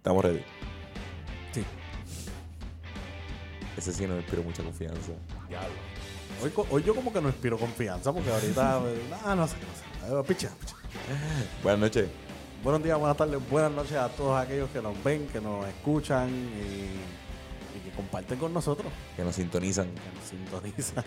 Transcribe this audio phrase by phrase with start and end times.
[0.00, 0.40] Estamos ready.
[1.52, 1.62] Sí.
[3.76, 5.12] Ese sí no me inspiró mucha confianza.
[5.46, 5.68] Diablo.
[6.70, 8.80] Hoy, yo como que no inspiro confianza porque ahorita...
[9.26, 10.18] ah, no sé, no sé.
[10.18, 10.74] Eh, Picha, picha.
[11.62, 12.08] Buenas noches.
[12.64, 16.30] Buenos días, buenas tardes, buenas noches a todos aquellos que nos ven, que nos escuchan
[16.30, 19.88] y, y que comparten con nosotros, Que nos sintonizan.
[19.88, 21.04] que nos sintonizan.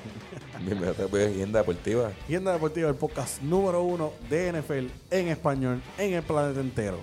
[0.62, 2.12] Bienvenido a Agenda Deportiva.
[2.28, 7.00] Agenda Deportiva, el podcast número uno de NFL en español en el planeta entero.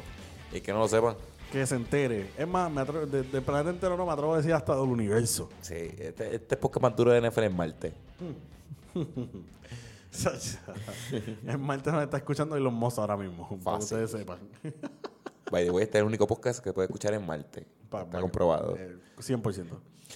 [0.52, 1.16] Y que no lo sepan.
[1.52, 2.30] Que se entere.
[2.38, 4.88] Es más, me atrevo- de- del planeta entero no me atrevo a decir hasta del
[4.88, 5.48] universo.
[5.62, 7.92] Sí, este, este es podcast más duro de NFL en Marte.
[11.46, 14.38] el Marte nos está escuchando y los mozos ahora mismo, para que ustedes sepan.
[15.50, 17.66] By the way, este es el único podcast que puede escuchar en Marte.
[17.88, 18.76] Pa- Está pa- comprobado.
[18.76, 19.66] eh, 100%.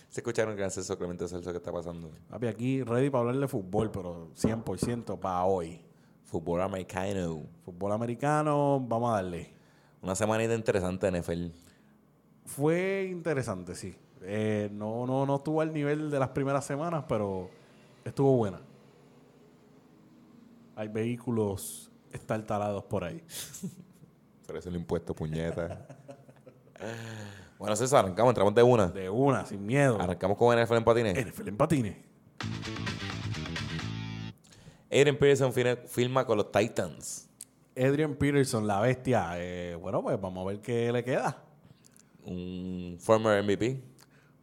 [0.09, 2.11] Se escucharon gracias a Clemente Celso que está pasando.
[2.29, 5.81] Papi, aquí ready para hablar de fútbol, pero 100% para hoy.
[6.25, 7.43] Fútbol americano.
[7.65, 9.54] Fútbol americano, vamos a darle.
[10.05, 11.47] Una semanita interesante de NFL.
[12.45, 13.97] Fue interesante, sí.
[14.21, 17.49] Eh, no, no, no estuvo al nivel de las primeras semanas, pero
[18.05, 18.61] estuvo buena.
[20.77, 23.25] Hay vehículos estartalados por ahí.
[24.47, 25.87] Por eso el impuesto, puñeta.
[27.59, 28.89] bueno, César, arrancamos, entramos de una.
[28.89, 29.99] De una, sin miedo.
[29.99, 31.27] Arrancamos con NFL en patines.
[31.27, 31.97] NFL en patines.
[34.91, 35.51] Aiden Pearson
[35.87, 37.31] firma con los Titans.
[37.77, 39.33] Adrian Peterson, la bestia.
[39.37, 41.43] eh, bueno, pues vamos a ver qué le queda.
[42.25, 43.83] Un former MVP.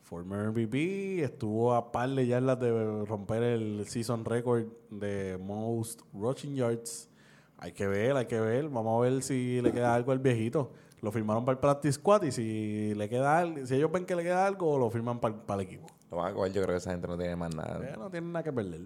[0.04, 6.56] Former MVP estuvo a par de yardas de romper el season record de most rushing
[6.56, 7.10] yards.
[7.58, 8.68] Hay que ver, hay que ver.
[8.68, 10.72] Vamos a ver si le queda algo al viejito.
[11.02, 14.16] Lo firmaron para el practice squad y si le queda algo, si ellos ven que
[14.16, 15.88] le queda algo, lo firman para, para el equipo.
[16.12, 17.80] Lo van a coger, yo creo que esa gente no tiene más nada.
[17.88, 18.82] Eh, no tienen nada que perder.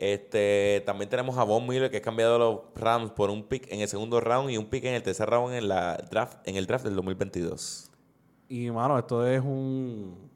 [0.00, 3.80] Este, también tenemos a Von Miller que es cambiado los Rams por un pick en
[3.80, 6.66] el segundo round y un pick en el tercer round en la draft en el
[6.66, 7.90] draft del 2022.
[8.48, 10.30] Y, mano, esto es un.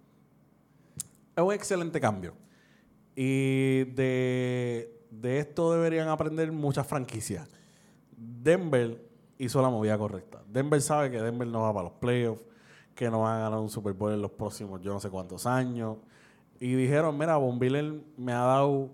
[1.35, 2.35] Es un excelente cambio.
[3.17, 7.49] Y de, de esto deberían aprender muchas franquicias.
[8.15, 9.03] Denver
[9.39, 10.43] hizo la movida correcta.
[10.47, 12.45] Denver sabe que Denver no va para los playoffs,
[12.95, 15.47] que no van a ganar un Super Bowl en los próximos yo no sé cuántos
[15.47, 15.97] años.
[16.61, 18.91] Y dijeron: Mira, Von Miller me ha dado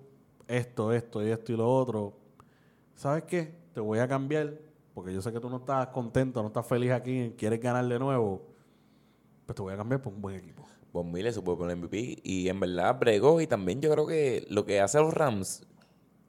[0.51, 2.13] esto, esto y esto y lo otro.
[2.95, 3.55] ¿Sabes qué?
[3.73, 4.53] Te voy a cambiar,
[4.93, 7.99] porque yo sé que tú no estás contento, no estás feliz aquí, quieres ganar de
[7.99, 8.43] nuevo.
[9.47, 10.67] Pues te voy a cambiar por un buen equipo.
[10.93, 14.45] Von Miller supo por el MVP y en verdad bregó y también yo creo que
[14.51, 15.65] lo que hacen los Rams,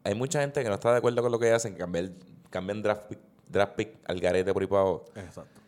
[0.03, 2.11] hay mucha gente que no está de acuerdo con lo que hacen, cambiar,
[2.51, 5.05] cambian draft pick, draft pick al garete por ahí para abajo.
[5.15, 5.61] Exacto.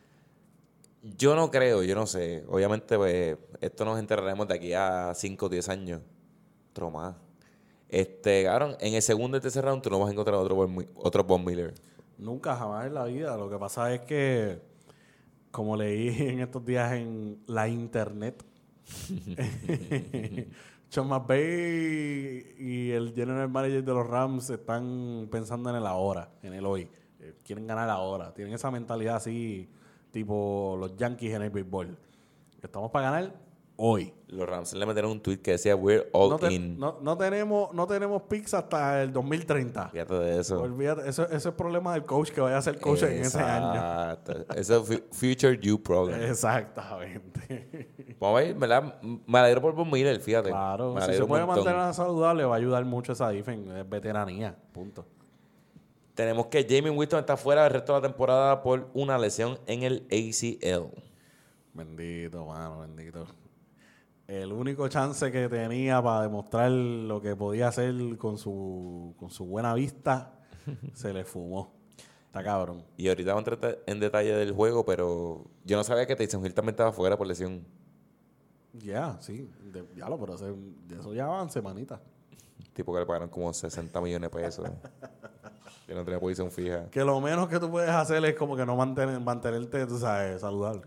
[1.18, 2.46] Yo no creo, yo no sé.
[2.48, 6.02] Obviamente, pues, esto nos enteraremos de aquí a 5 o 10 años.
[6.72, 7.16] Otro más.
[7.94, 11.38] Este, cabrón, en el segundo y tercer round tú no vas a encontrar otro otro
[11.38, 11.76] Miller.
[12.18, 13.38] Nunca, jamás en la vida.
[13.38, 14.60] Lo que pasa es que,
[15.52, 18.44] como leí en estos días en la internet,
[20.90, 26.54] Sean McVay y el general manager de los Rams están pensando en el ahora, en
[26.54, 26.90] el hoy.
[27.20, 28.34] Eh, Quieren ganar ahora.
[28.34, 29.70] Tienen esa mentalidad así,
[30.10, 31.96] tipo los Yankees en el béisbol.
[32.60, 33.36] Estamos para ganar
[33.86, 34.14] hoy.
[34.28, 36.80] Los Rams le metieron un tweet que decía, we're all No, te- in.
[36.80, 39.90] no- no tenemos, no tenemos picks hasta el 2030.
[39.90, 40.60] Fíjate de eso.
[40.62, 44.18] Olvídate, eso, eso es problema del coach que vaya a ser coach en ese año.
[44.56, 46.20] Eso es fu- Future You Problem.
[46.24, 47.90] Exactamente.
[48.20, 49.02] Vamos a ver, ¿verdad?
[49.02, 50.50] Me alegro por Von Miller, fíjate.
[50.50, 53.80] claro, Me si se puede mantener saludable, va a ayudar mucho esa defensa.
[53.82, 54.56] Es veteranía.
[54.72, 55.06] Punto.
[56.16, 59.84] Tenemos que Jamie Winston está fuera del resto de la temporada por una lesión en
[59.84, 60.90] el ACL.
[61.74, 63.26] Bendito, mano, bendito.
[64.28, 69.46] El único chance que tenía para demostrar lo que podía hacer con su, con su
[69.46, 70.40] buena vista,
[70.94, 71.74] se le fumó.
[72.28, 72.84] Está cabrón.
[72.98, 76.44] Y ahorita vamos a entrar en detalle del juego, pero yo no sabía que Tyson
[76.46, 77.66] Hill también estaba fuera por lesión.
[78.74, 79.52] Ya, sí.
[79.72, 80.52] de- ya lo, pero hace-
[80.88, 82.00] de eso ya van semanitas.
[82.74, 84.68] Tipo que le pagaron como 60 millones de pesos.
[85.86, 86.90] que no tenía posición fija.
[86.90, 90.42] Que lo menos que tú puedes hacer es como que no mantener, mantenerte, tú sabes,
[90.42, 90.82] saludable.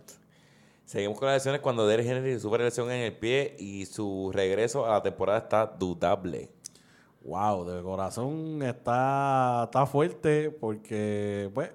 [0.86, 4.86] Seguimos con las lesiones cuando Derrick Henry sufre lesión en el pie y su regreso
[4.86, 6.48] a la temporada está dudable.
[7.22, 11.72] Wow, de corazón está, está fuerte porque, pues,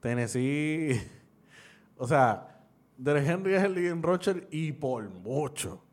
[0.00, 0.98] Tennessee,
[1.98, 2.58] o sea,
[2.96, 5.84] Derek Henry es el leading Rocher y por mucho.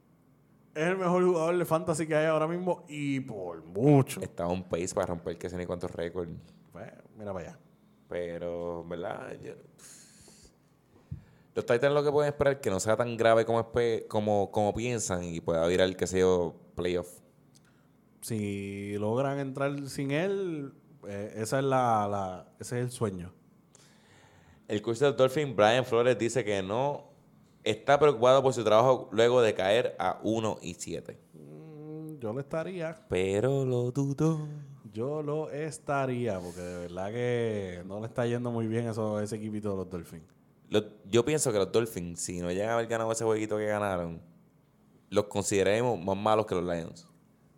[0.74, 4.22] Es el mejor jugador de fantasy que hay ahora mismo y por mucho.
[4.22, 6.32] Está on pace para romper que sé ni cuántos récords.
[6.72, 7.60] Pues, mira para allá.
[8.08, 9.34] Pero, ¿verdad?
[9.44, 9.56] Yo-
[11.58, 14.52] Los Titans lo que pueden esperar es que no sea tan grave como, espe- como,
[14.52, 17.10] como piensan y pueda virar, qué sé yo, playoff.
[18.22, 20.72] Si logran entrar sin él,
[21.08, 23.34] eh, esa es la, la- ese es el sueño.
[24.68, 27.06] El coach del Dolphin, Brian Flores, dice que no
[27.64, 31.18] está preocupado por su trabajo luego de caer a 1 y 7.
[31.34, 33.04] Mm, Yo lo estaría.
[33.10, 34.48] Pero lo dudo.
[34.94, 39.38] Yo lo estaría, porque de verdad que no le está yendo muy bien eso, ese
[39.38, 40.37] equipito de los Dolphins.
[41.10, 44.22] Yo pienso que los Dolphins, si no llegan a haber ganado ese jueguito que ganaron,
[45.10, 47.08] los consideremos más malos que los Lions.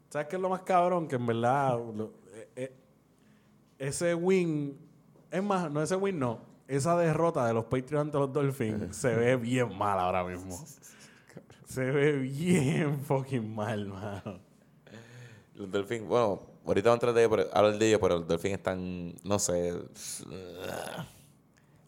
[0.09, 1.07] ¿Sabes qué es lo más cabrón?
[1.07, 2.75] Que en verdad lo- eh, eh,
[3.79, 4.77] ese win,
[5.31, 6.39] es más, no ese win, no.
[6.67, 10.63] Esa derrota de los Patriots ante los Dolphins se ve bien mal ahora mismo.
[11.65, 14.39] Se ve bien fucking mal, mano.
[15.55, 19.13] Los Dolphins, bueno, ahorita vamos a tratar de hablar de ellos, pero los Dolphins están,
[19.23, 19.73] no sé.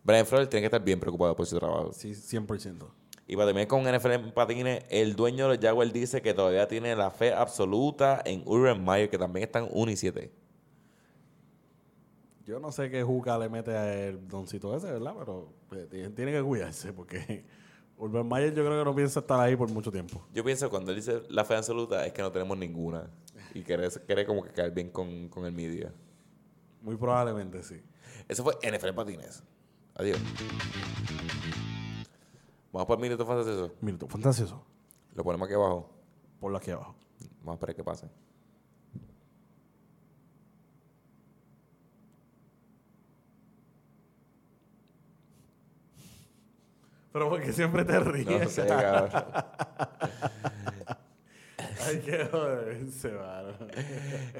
[0.04, 1.94] Brian Flores tiene que estar bien preocupado por su trabajo.
[1.94, 2.88] Sí, 100%.
[3.28, 6.68] Y para terminar con NFL en patines, el dueño de los Jaguars dice que todavía
[6.68, 10.32] tiene la fe absoluta en Urban Meyer, que también están 1 y 7.
[12.46, 15.14] Yo no sé qué juca le mete al doncito ese, ¿verdad?
[15.18, 17.46] Pero eh, tiene, que cuidarse porque
[17.98, 20.28] Urban Meyer yo creo que no piensa estar ahí por mucho tiempo.
[20.34, 23.10] Yo pienso que cuando él dice la fe absoluta es que no tenemos ninguna.
[23.54, 25.94] Y quiere, quiere como que caer bien con, con el media.
[26.82, 27.82] Muy probablemente sí.
[28.28, 29.44] Eso fue NFL patines.
[29.96, 30.20] Adiós.
[32.72, 33.74] Vamos por el minuto fantasioso.
[33.82, 34.64] Minuto fantasioso.
[35.16, 35.90] Lo ponemos aquí abajo.
[36.40, 36.96] Por aquí abajo.
[37.40, 38.10] Vamos a esperar que pase.
[47.12, 48.42] Pero porque siempre te ríes.
[48.44, 48.68] No sé,
[52.32, 53.54] joderse, mano.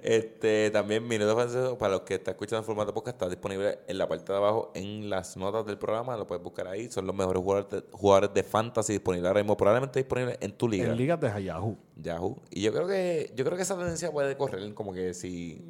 [0.02, 3.98] Este, también Minuto Fantasioso, para los que están escuchando en formato podcast, está disponible en
[3.98, 6.16] la parte de abajo en las notas del programa.
[6.18, 6.90] Lo puedes buscar ahí.
[6.92, 9.58] Son los mejores jugadores de, jugadores de fantasy disponibles ahora mismo.
[9.58, 10.86] Probablemente disponibles en tu liga.
[10.86, 11.78] En ligas de Yahoo.
[11.96, 12.42] Yahoo.
[12.50, 15.62] Y yo creo que yo creo que esa tendencia puede correr como que si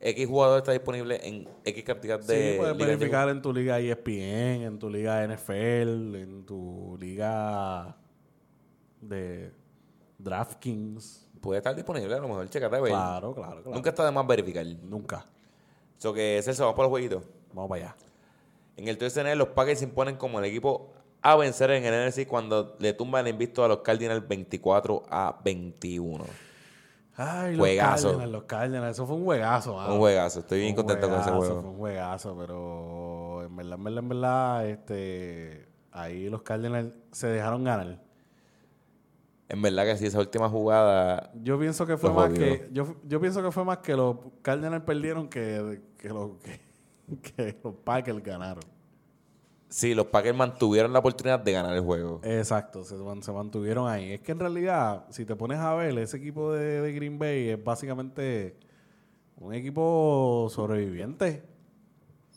[0.00, 4.62] X jugador está disponible en X cantidad de sí, puedes verificar en tu liga ESPN,
[4.62, 7.96] en tu liga NFL, en tu liga
[9.00, 9.52] de
[10.22, 11.28] DraftKings.
[11.40, 12.90] Puede estar disponible, a lo mejor checate a ver.
[12.90, 13.74] Claro, claro, claro.
[13.74, 14.66] Nunca está de más verificar.
[14.66, 15.24] Nunca.
[15.96, 17.22] So que Celso, vamos por los jueguitos.
[17.52, 17.96] Vamos para allá.
[18.76, 22.26] En el 3 los Packers se imponen como el equipo a vencer en el NFC
[22.26, 26.24] cuando le tumban el invicto a los Cardinals 24 a 21.
[27.16, 28.08] Ay, los Juegazo.
[28.08, 28.90] Cardinals, los Cardinals.
[28.92, 29.92] Eso fue un juegazo, mano.
[29.92, 30.40] Un juegazo.
[30.40, 31.60] Estoy bien contento con ese juego.
[31.60, 37.26] Fue un juegazo, pero en verdad, en verdad, en verdad, este, ahí los Cardinals se
[37.26, 37.98] dejaron ganar.
[39.50, 41.32] En verdad que sí, esa última jugada.
[41.42, 42.38] Yo pienso que fue más jodió.
[42.38, 46.60] que yo, yo pienso que fue más que los Cardinals perdieron que, que, los, que,
[47.34, 48.62] que los Packers ganaron.
[49.68, 52.20] Sí, los Packers mantuvieron la oportunidad de ganar el juego.
[52.22, 54.12] Exacto, se, se mantuvieron ahí.
[54.12, 57.48] Es que en realidad, si te pones a ver, ese equipo de, de Green Bay
[57.48, 58.56] es básicamente
[59.36, 61.42] un equipo sobreviviente.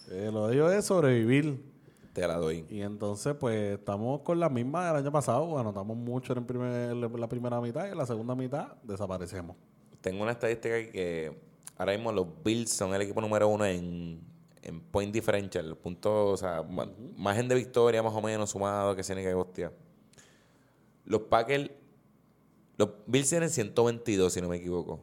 [0.10, 1.73] Eh, lo de ellos es sobrevivir.
[2.14, 2.66] Te la doy.
[2.70, 5.58] Y entonces, pues, estamos con la misma del año pasado.
[5.58, 9.56] Anotamos mucho en, primer- la primera mitad y en la segunda mitad desaparecemos.
[10.02, 11.36] Tengo una estadística que
[11.78, 14.22] ahora mismo los Bills son el equipo número uno en,
[14.62, 16.88] en point differential, puntos, o sea, ma-
[17.18, 19.72] margen de victoria más o menos sumado, que tiene que hostia.
[21.06, 21.72] Los Packers,
[22.78, 25.00] los Bills tienen 122, si no me equivoco.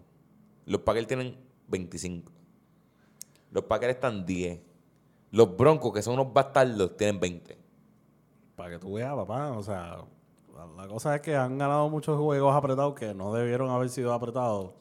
[0.65, 1.37] Los Packers tienen
[1.69, 2.31] 25.
[3.51, 4.61] Los Packers están 10.
[5.33, 7.59] Los Broncos, que son unos bastardos, tienen 20.
[8.57, 9.53] Para que tú veas, papá.
[9.53, 9.99] O sea,
[10.77, 14.73] la, cosa es que han ganado muchos juegos apretados que no debieron haber sido apretados.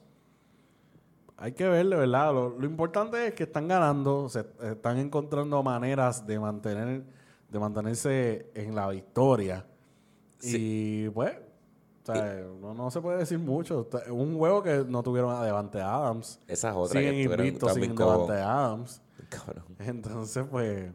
[1.38, 2.34] Hay que verle, ¿verdad?
[2.34, 7.04] Lo, lo importante es que están ganando, se están encontrando maneras de mantener,
[7.50, 9.66] de mantenerse en la victoria.
[10.42, 11.38] Y pues,
[12.04, 13.88] o sea, no, no se puede decir mucho.
[14.10, 16.40] Un juego que no tuvieron a Devante Adams.
[16.48, 19.02] Esa es otra Siguen que sin Devante Adams.
[19.30, 19.66] Cabrón.
[19.80, 20.92] Entonces, pues,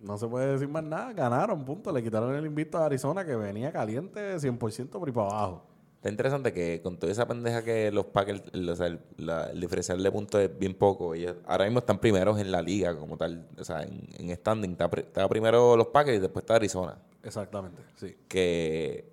[0.00, 1.12] no se puede decir más nada.
[1.12, 1.92] Ganaron, punto.
[1.92, 5.66] Le quitaron el invicto a Arizona, que venía caliente 100% por ahí para abajo.
[5.96, 9.46] Está interesante que con toda esa pendeja que los Packers, el, o sea, el, la-
[9.50, 11.14] el diferencial de puntos es bien poco.
[11.14, 13.48] Ellos ahora mismo están primeros en la liga como tal.
[13.58, 14.76] O sea, en, en standing.
[14.96, 16.98] Está primero los Packers y después está Arizona.
[17.22, 18.14] Exactamente, sí.
[18.28, 19.08] Que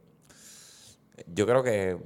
[1.33, 1.97] yo creo que,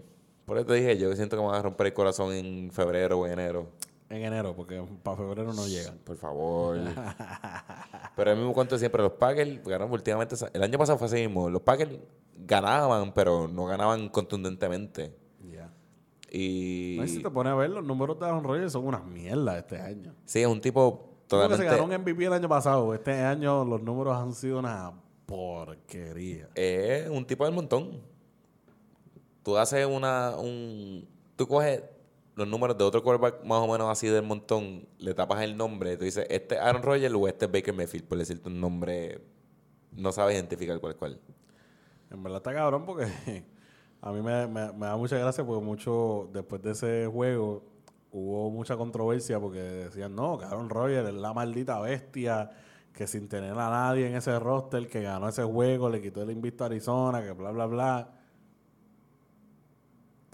[0.46, 3.20] por eso te dije, yo siento que me van a romper el corazón en febrero
[3.22, 3.70] o enero.
[4.10, 5.98] En enero, porque para febrero no llegan.
[5.98, 6.78] Por favor.
[8.16, 9.02] pero el mismo cuento siempre.
[9.02, 10.36] Los Packers ganaron últimamente.
[10.54, 11.50] El año pasado fue así mismo.
[11.50, 11.92] Los Packers
[12.38, 15.16] ganaban, pero no ganaban contundentemente.
[15.52, 15.72] Ya.
[16.32, 16.96] Y...
[17.00, 19.58] No, y si te pones a ver, los números de Aaron Rodgers son unas mierdas
[19.58, 20.14] este año.
[20.26, 21.64] Sí, es un tipo totalmente...
[21.64, 22.94] se ganó un MVP el año pasado.
[22.94, 24.94] Este año los números han sido una
[25.26, 26.48] porquería.
[26.54, 28.02] Es un tipo del montón.
[29.42, 30.36] Tú haces una...
[30.38, 31.82] Un, tú coges
[32.36, 35.98] los números de otro quarterback más o menos así del montón, le tapas el nombre,
[35.98, 39.22] tú dices, este es Aaron Rodgers o este es Baker Mayfield, por decirte un nombre
[39.94, 41.20] no sabes identificar cuál es cuál.
[42.12, 43.06] En verdad está cabrón porque
[44.02, 47.64] a mí me, me- da mucha gracia porque mucho, después de ese juego,
[48.12, 52.50] hubo mucha controversia porque decían, no, cabrón, Roger es la maldita bestia
[52.94, 56.32] que sin tener a nadie en ese roster que ganó ese juego, le quitó el
[56.32, 58.15] invicto a Arizona, que bla, bla, bla.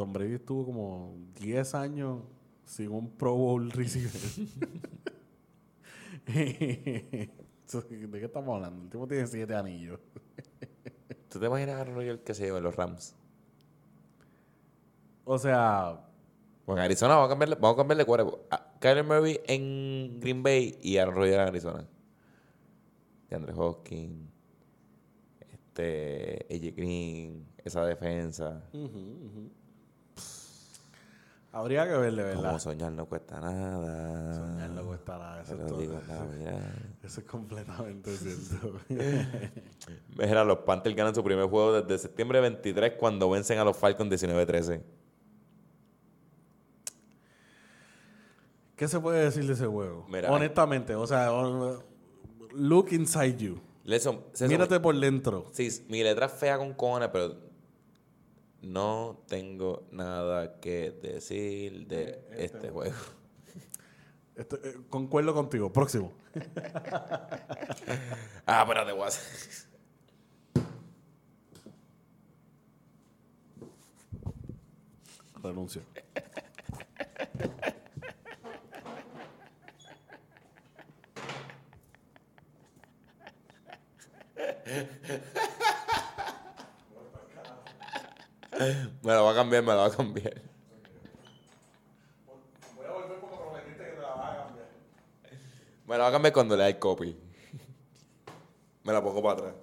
[0.02, 2.24] Tom Brady estuvo como 10 años
[2.66, 4.10] sin un Pro Bowl receiver.
[6.26, 8.84] ¿De qué estamos hablando?
[8.84, 10.00] El tipo tiene 7 anillos.
[11.30, 13.14] ¿Tú te imaginas a Aaron que se lleva en los Rams?
[15.24, 16.04] O sea,
[16.66, 18.06] Pues en Arizona vamos a cambiarle, vamos a cambiarle
[18.80, 21.88] Kyler Murray en Green Bay y Aaron Rodgers en Arizona.
[23.30, 24.32] De Andre Hopkins,
[25.42, 28.64] este, AJ Green, esa defensa.
[31.52, 32.44] Habría que verle, ¿verdad?
[32.46, 34.36] Como soñar no cuesta nada.
[34.36, 35.80] Soñar no cuesta nada, eso es lo todo.
[35.80, 36.60] digo, nada, mira.
[37.04, 38.80] Eso es completamente cierto.
[40.18, 44.12] Mira, los Panthers ganan su primer juego desde septiembre 23 cuando vencen a los Falcons
[44.12, 44.82] 19-13.
[48.76, 50.06] ¿Qué se puede decir de ese juego?
[50.10, 51.30] Mira, Honestamente, o sea,
[52.54, 53.62] look inside you.
[54.48, 55.48] Mírate por dentro.
[55.52, 57.36] Sí, mi letra es fea con cojones, pero
[58.62, 62.96] no tengo nada que decir de este juego.
[64.36, 65.72] Esto- eh, concuerdo contigo.
[65.72, 66.14] Próximo.
[68.46, 69.08] Ah, espérate, voy
[75.44, 75.82] Renuncio.
[89.04, 90.42] Me la va a cambiar, me la va a cambiar.
[92.76, 94.68] Voy a volver porque prometiste que te la vas a cambiar.
[95.88, 97.18] Me la va a cambiar cuando le dé copy.
[98.84, 99.54] Me la pongo para atrás.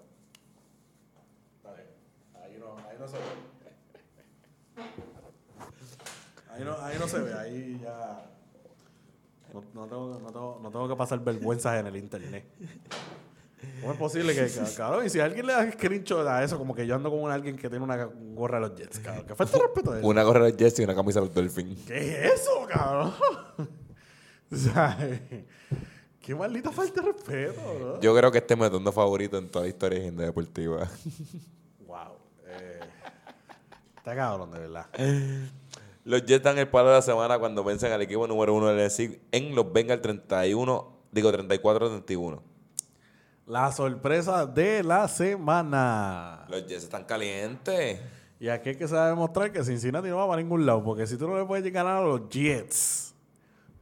[1.64, 1.87] Bien.
[2.43, 3.25] Ahí no, ahí no se ve.
[6.50, 8.31] Ahí no, ahí no se ve, ahí ya.
[9.55, 12.45] No, no tengo, no, tengo, no tengo que pasar vergüenzas en el internet.
[13.81, 16.75] ¿Cómo es posible que, ca- cabrón, y si alguien le da screenshot a eso, como
[16.75, 19.25] que yo ando con alguien que tiene una gorra de los Jets, cabrón?
[19.27, 20.09] ¿Qué falta de respeto de eso?
[20.09, 21.81] Una gorra de Jets y una camisa de los Dolphins.
[21.87, 21.97] ¿Qué
[22.27, 23.12] es eso, cabrón?
[24.53, 24.97] o sea,
[26.21, 28.00] qué maldita falta de respeto, bro.
[28.00, 30.88] Yo creo que este es mi atuendo favorito en toda la historia de Agenda Deportiva.
[31.87, 32.19] Wow.
[32.47, 32.81] Eh,
[33.97, 34.87] está cabrón, de verdad.
[36.05, 38.87] Los Jets dan el palo de la semana cuando vencen al equipo número uno del
[38.87, 42.41] NFC en los Bengals 31, digo 34-31.
[43.49, 46.45] La sorpresa de la semana.
[46.50, 47.99] Los Jets están calientes.
[48.38, 50.85] Y aquí es que se va a demostrar que Cincinnati no va para ningún lado.
[50.85, 53.14] Porque si tú no le puedes ganar a los Jets,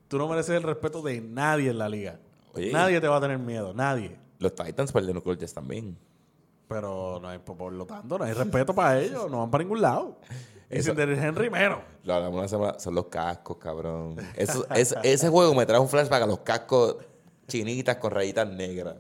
[0.09, 2.17] tú no mereces el respeto de nadie en la liga.
[2.55, 2.73] Oye.
[2.73, 4.17] Nadie te va a tener miedo, nadie.
[4.39, 5.99] Los Titans perdieron con los Jets también.
[6.69, 9.29] Pero no hay, por lo tanto, no hay respeto para ellos.
[9.31, 10.17] No van para ningún lado.
[10.71, 11.79] Y sin Henry menos.
[12.05, 14.17] Lo hablamos una semana, son los cascos, cabrón.
[14.37, 16.97] Eso, es- ese juego me trae un flashback a los cascos
[17.49, 18.97] chinitas con rayitas negras.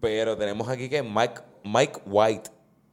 [0.00, 2.50] Pero tenemos aquí que Mike, Mike White,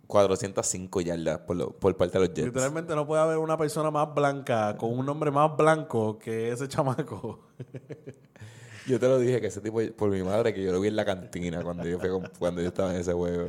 [0.08, 2.48] 405 yardas por, lo- por parte de los Jets.
[2.48, 6.68] Literalmente no puede haber una persona más blanca con un nombre más blanco que ese
[6.68, 7.40] chamaco.
[8.88, 10.96] Yo te lo dije que ese tipo, por mi madre, que yo lo vi en
[10.96, 13.48] la cantina cuando yo, fui con- cuando yo estaba en ese juego.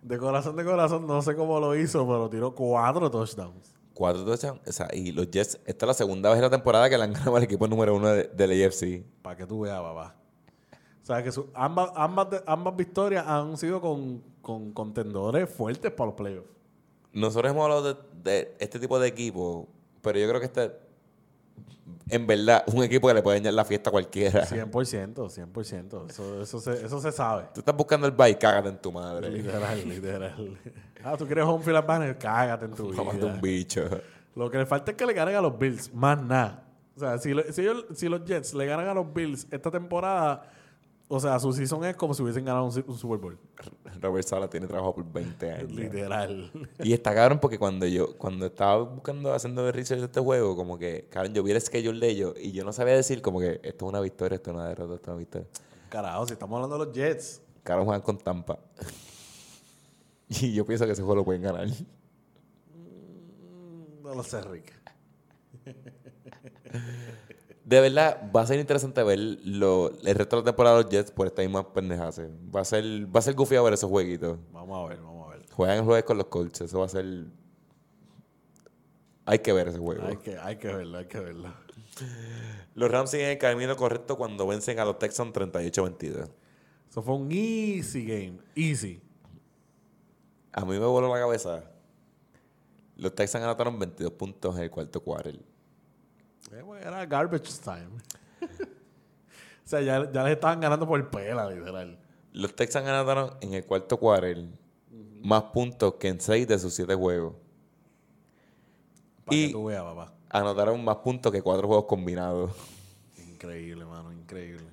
[0.00, 3.74] De corazón de corazón, no sé cómo lo hizo, pero tiró cuatro touchdowns.
[3.92, 4.60] Cuatro touchdowns.
[4.66, 7.04] O sea, y los Jets, esta es la segunda vez en la temporada que le
[7.04, 9.04] han ganado al equipo número uno de- del AFC.
[9.20, 10.16] Para que tú veas, papá.
[11.08, 16.08] O sea, que su- ambas, ambas, ambas victorias han sido con, con contendores fuertes para
[16.08, 16.50] los playoffs.
[17.14, 19.66] Nosotros hemos hablado de, de este tipo de equipo,
[20.02, 20.70] pero yo creo que este,
[22.10, 24.44] en verdad, un equipo que le puede dañar la fiesta a cualquiera.
[24.46, 26.10] 100%, 100%.
[26.10, 27.44] Eso, eso, se, eso se sabe.
[27.54, 29.30] Tú estás buscando el bye, cágate en tu madre.
[29.30, 30.58] Literal, literal.
[31.02, 33.40] Ah, tú quieres home field advantage, cágate en tu Mamate un vida.
[33.40, 33.82] bicho.
[34.34, 36.64] Lo que le falta es que le ganen a los Bills, más nada.
[36.94, 39.70] O sea, si, lo- si, ellos- si los Jets le ganan a los Bills esta
[39.70, 40.42] temporada,
[41.10, 43.38] o sea, su season es como si hubiesen ganado un, un Super Bowl.
[44.00, 45.72] Robert Sala tiene trabajo por 20 años.
[45.72, 46.52] Literal.
[46.82, 50.78] Y está cabrón porque cuando yo, cuando estaba buscando, haciendo research de este juego, como
[50.78, 53.60] que, cabrón, yo vi el schedule de ellos y yo no sabía decir como que
[53.62, 55.48] esto es una victoria, esto es una derrota, esto es una victoria.
[55.88, 57.40] Carajo, si estamos hablando de los Jets.
[57.62, 58.58] Cabrón, juegan con Tampa.
[60.28, 61.66] y yo pienso que ese juego lo pueden ganar.
[64.02, 64.74] No lo sé, Rick.
[67.68, 70.90] De verdad, va a ser interesante ver lo, el resto de la temporada de los
[70.90, 72.18] Jets por esta misma pendejadas.
[72.18, 72.82] Va a ser,
[73.14, 74.38] va a ser goofy a ver esos jueguitos.
[74.50, 75.46] Vamos a ver, vamos a ver.
[75.50, 77.26] Juegan el jueves con los Colts, eso va a ser...
[79.26, 80.02] Hay que ver ese juego.
[80.06, 81.52] Hay que, hay que verlo, hay que verlo.
[82.74, 86.26] Los Rams siguen el camino correcto cuando vencen a los Texans 38-22.
[86.88, 88.38] Eso fue un easy game.
[88.54, 89.02] Easy.
[90.52, 91.64] A mí me voló la cabeza.
[92.96, 95.38] Los Texans anotaron 22 puntos en el cuarto quarter.
[96.52, 97.88] Eh, Era garbage time.
[98.40, 98.46] o
[99.68, 101.98] sea, ya, ya les estaban ganando por pela, literal.
[102.32, 104.44] Los Texans anotaron en el cuarto quarter
[105.22, 107.34] más puntos que en 6 de sus 7 juegos.
[109.24, 110.12] Para Y- que tú veas, papá.
[110.30, 112.50] Anotaron más puntos que 4 juegos combinados.
[113.16, 114.66] Increíble, mano, increíble.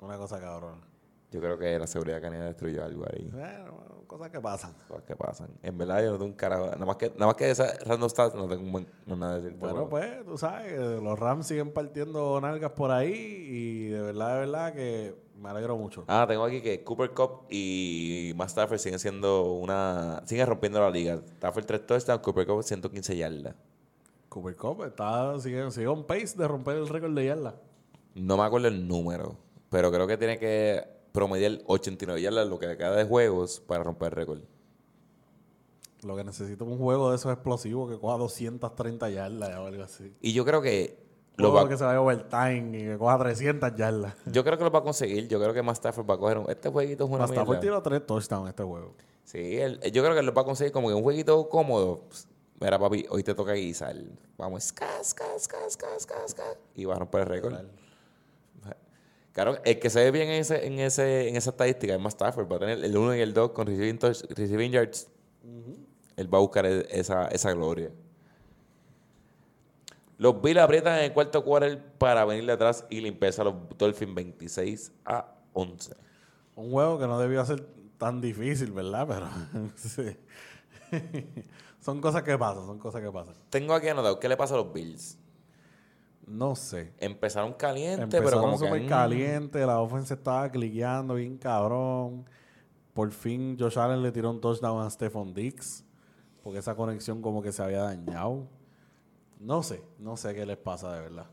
[0.00, 0.82] Una cosa cabrona.
[1.30, 3.28] Yo creo que la seguridad canina destruyó algo ahí.
[3.30, 4.72] Bueno, cosas que pasan.
[4.88, 5.48] Cosas que pasan.
[5.62, 6.66] En verdad, yo no tengo un carajo.
[6.66, 9.36] Nada más que, nada más que esa random stats no tengo un buen- no nada
[9.36, 9.58] que decir.
[9.58, 14.34] Bueno, pues, tú sabes, que los Rams siguen partiendo nalgas por ahí y de verdad,
[14.34, 16.04] de verdad que me alegro mucho.
[16.08, 20.22] Ah, tengo aquí que Cooper Cup y Matt Stafford siguen siendo una.
[20.24, 21.20] siguen rompiendo la liga.
[21.36, 23.54] Stafford 3 touchdowns, Cooper Cup 115 yardas.
[24.30, 27.54] Cooper Cup está, sigue, sigue on pace de romper el récord de yarda.
[28.14, 29.36] No me acuerdo el número,
[29.68, 34.06] pero creo que tiene que promediar 89 yardas lo que queda de juegos para romper
[34.12, 34.40] el récord.
[36.02, 39.82] Lo que necesito es un juego de esos explosivos que coja 230 yardas o algo
[39.82, 40.14] así.
[40.20, 40.96] Y yo creo que
[41.36, 44.14] lo va, que se vaya overtime y que coja 300 yardas.
[44.26, 45.26] yo creo que lo va a conseguir.
[45.26, 47.60] Yo creo que Stafford va a coger un, este jueguito es una mierda.
[47.60, 48.94] tiró tres touchdowns en este juego.
[49.24, 52.04] Sí, él- yo creo que lo va a conseguir como que un jueguito cómodo.
[52.08, 52.28] Pues,
[52.60, 53.94] Mira, papi, hoy te toca guisar.
[54.36, 56.42] Vamos, ska, ska, ska, ska, ska, ska,
[56.74, 57.50] y va a romper el récord.
[57.52, 57.68] Claro,
[59.64, 62.50] el que se ve bien en, ese, en, ese, en esa estadística es más Stafford.
[62.50, 65.08] Va a tener el 1 y el 2 con receiving, touch- receiving yards.
[66.16, 67.90] Él va a buscar e- esa, esa gloria.
[70.16, 74.14] Los Bills aprietan en el cuarto quarter para venirle atrás y limpiarse a los Dolphins
[74.14, 75.94] 26 a 11.
[76.56, 77.64] Un juego que no debió ser
[77.98, 79.06] tan difícil, ¿verdad?
[79.06, 80.16] Pero sí.
[81.80, 83.34] son cosas que pasan, son cosas que pasan.
[83.48, 85.16] Tengo aquí anotado, ¿qué le pasa a los Bills?
[86.28, 86.92] No sé.
[86.98, 88.66] Empezaron caliente, pero Empezaron como que...
[88.66, 92.28] súper mm, caliente, la ofensa estaba cliqueando bien cabrón.
[92.92, 95.84] Por fin Josh Allen le tiró un touchdown a Stephon Dix,
[96.42, 98.46] porque esa conexión como que se había dañado.
[99.40, 101.26] No sé, no sé qué les pasa de verdad.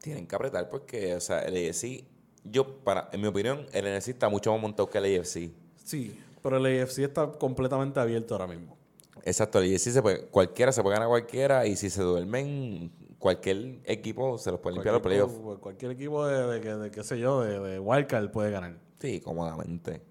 [0.00, 2.04] Tienen que apretar porque, o sea, el AFC,
[2.44, 5.50] yo, para, en mi opinión, el NFC está mucho más montado que el AFC.
[5.82, 8.76] Sí, pero el AFC está completamente abierto ahora mismo.
[9.24, 12.92] Exacto, el AFC se puede, cualquiera se puede ganar a cualquiera y si se duermen,
[13.24, 15.34] cualquier equipo se los puede limpiar los playoffs.
[15.58, 18.78] Cualquier equipo de, de, de qué sé yo, de, de Wildcard puede ganar.
[18.98, 20.02] Sí, cómodamente.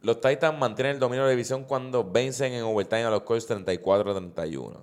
[0.00, 3.50] Los Titans mantienen el dominio de la división cuando vencen en overtime a los Colts
[3.50, 4.82] 34-31.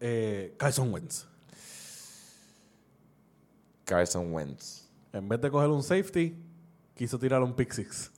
[0.00, 1.26] Eh, Carson Wentz.
[3.84, 4.88] Carson Wentz.
[5.12, 6.42] En vez de coger un safety,
[6.94, 8.10] quiso tirar un pick six.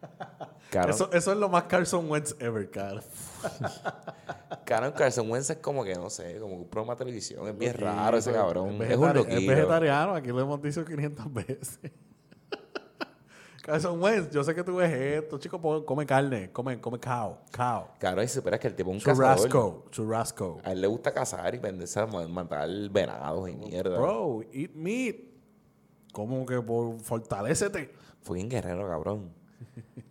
[0.70, 3.00] Caron, Eso, eso es lo más Carson Wentz ever, cara.
[4.66, 7.48] Caron Carson Wentz es como que, no sé, como un programa de televisión.
[7.48, 8.68] Es bien raro ese cabrón.
[8.82, 9.38] Es, un vegetari- loquillo.
[9.38, 11.80] Es vegetariano, aquí lo hemos dicho 500 veces.
[13.62, 17.88] Carson Wentz, yo sé que tú ves esto, chico, come carne, come, come cow, cow.
[17.98, 19.36] Claro, y supera que el tipo es un cazador.
[19.36, 20.60] Churrasco, churrasco.
[20.64, 23.98] A él le gusta cazar y venderse a ma- matar venados y mierda.
[23.98, 25.16] Bro, eat meat.
[26.12, 27.92] Como que por fortalecete.
[28.22, 29.32] Fue bien guerrero, cabrón.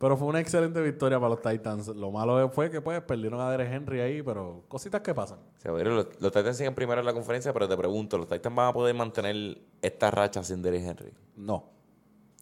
[0.00, 1.88] Pero fue una excelente victoria para los Titans.
[1.88, 5.40] Lo malo fue que pues perdieron a Derek Henry ahí, pero cositas que pasan.
[5.62, 8.72] Los, los Titans siguen primero en la conferencia, pero te pregunto, ¿los Titans van a
[8.72, 11.12] poder mantener esta racha sin Derrick Henry?
[11.36, 11.68] No.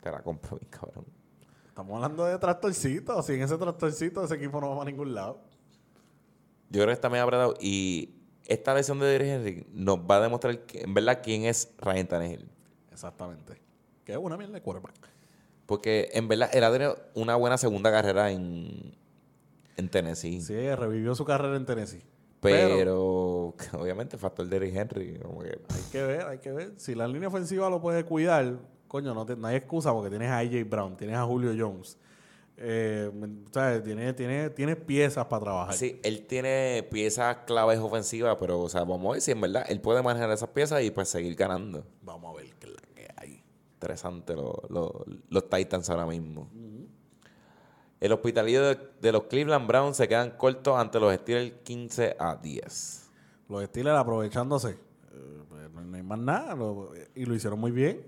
[0.01, 1.05] Te la compro bien, cabrón.
[1.67, 3.21] Estamos hablando de tractorcito.
[3.25, 5.41] Sin ese tractorcito, ese equipo no va a ningún lado.
[6.71, 10.21] Yo creo que está medio apretado y esta lesión de Derrick Henry nos va a
[10.21, 12.49] demostrar que, en verdad quién es Ryan Tannehill.
[12.93, 13.61] Exactamente.
[14.05, 15.18] Que es una mierda de quarterback.
[15.69, 18.97] Porque en verdad él ha tenido una buena segunda carrera en,
[19.77, 20.41] en Tennessee.
[20.41, 22.03] Sí, revivió su carrera en Tennessee.
[22.41, 25.19] Pero, obviamente factor Derrick Henry.
[25.19, 26.73] Como que, Hay que ver, hay que ver.
[26.79, 30.31] Si la línea ofensiva lo puede cuidar, coño, no, te- no hay excusa porque tienes
[30.31, 31.99] a AJ Brown, tienes a Julio Jones.
[32.57, 33.11] Eh,
[33.53, 33.83] ¿sabes?
[33.85, 35.75] Tienes, tienes, tienes piezas para trabajar.
[35.75, 39.67] Sí, él tiene piezas claves ofensivas, pero, o sea, vamos a ver si en verdad
[39.69, 41.85] él puede manejar esas piezas y pues seguir ganando.
[42.01, 43.45] Vamos a ver qué es la que hay.
[43.79, 46.49] Interesante lo- lo- los Titans ahora mismo.
[48.01, 52.35] El hospitalillo de, de los Cleveland Browns se quedan cortos ante los Steelers 15 a
[52.37, 53.11] 10.
[53.49, 54.71] Los Steelers aprovechándose.
[55.13, 56.55] eh, no hay más nada.
[56.57, 58.05] lo- y lo hicieron muy bien.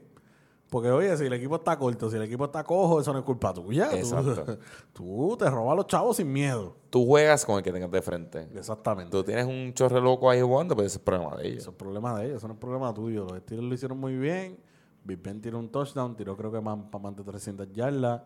[0.69, 3.25] Porque, oye, si el equipo está corto, si el equipo está cojo, eso no es
[3.25, 3.91] culpa tuya.
[3.93, 4.59] Exacto.
[4.93, 6.77] Tú, te robas a los chavos sin miedo.
[6.91, 8.49] Tú juegas con el que tengas de frente.
[8.55, 9.11] Exactamente.
[9.11, 11.63] Tú tienes un chorre loco ahí jugando, pues ese es problema de ellos.
[11.63, 13.25] Eso es problema de ellos, eso no es problema tuyo.
[13.25, 14.59] Los Steelers lo hicieron muy bien.
[15.05, 18.23] Big Ben tiró un touchdown, tiró creo que más, para más de 300 yardas.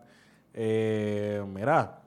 [0.53, 2.01] Eh, mira,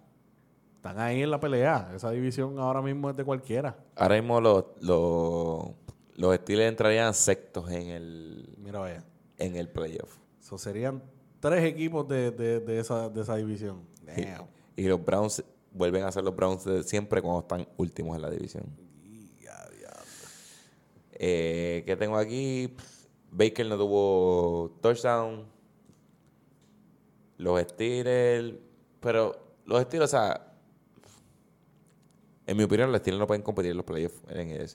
[0.77, 1.91] están ahí en la pelea.
[1.95, 3.77] Esa división ahora mismo es de cualquiera.
[3.97, 5.71] Ahora mismo los, los,
[6.17, 9.05] los Steelers entrarían sextos en el, Mira, vaya.
[9.39, 10.19] en el playoff.
[10.41, 11.03] Eso serían
[11.41, 13.83] tres equipos de, de, de esa, de esa división.
[14.03, 14.47] Damn.
[14.77, 18.31] Y los Browns vuelven a ser los Browns de siempre cuando están últimos en la
[18.31, 18.65] división.
[21.21, 22.75] Eh, ¿Qué tengo aquí?
[23.31, 25.47] Baker no tuvo touchdown.
[27.37, 28.55] Los Steelers.
[29.01, 30.45] Pero los Steelers, o sea.
[32.47, 34.69] En mi opinión, los Steelers no pueden competir en los playoffs en el.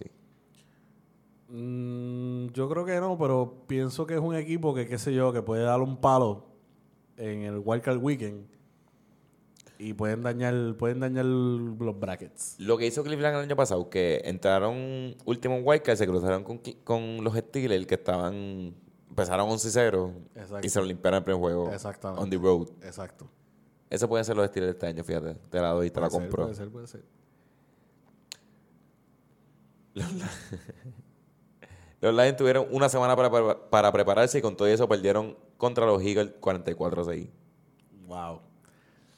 [1.50, 5.34] Mm, yo creo que no, pero pienso que es un equipo que, qué sé yo,
[5.34, 6.46] que puede dar un palo
[7.18, 8.48] en el Wildcard Weekend
[9.84, 12.56] y pueden dañar, pueden dañar los brackets.
[12.60, 16.60] Lo que hizo Cleveland el año pasado, que entraron último en Wildcard, se cruzaron con,
[16.84, 18.76] con los Steelers, que estaban.
[19.10, 20.66] Empezaron 11-0 Exacto.
[20.66, 21.72] y se lo limpiaron el primer juego.
[21.72, 22.24] Exactamente.
[22.24, 22.70] On the road.
[22.82, 23.30] Exacto.
[23.90, 25.36] Eso pueden ser los Steelers este año, fíjate.
[25.52, 26.44] Te la doy, te la Puede ser, compro.
[26.46, 27.04] Puede ser, puede ser.
[32.02, 35.86] Los Lions tuvieron una semana para, para- para prepararse y con todo eso perdieron contra
[35.86, 37.30] los Eagles 44-6.
[38.08, 38.42] Wow.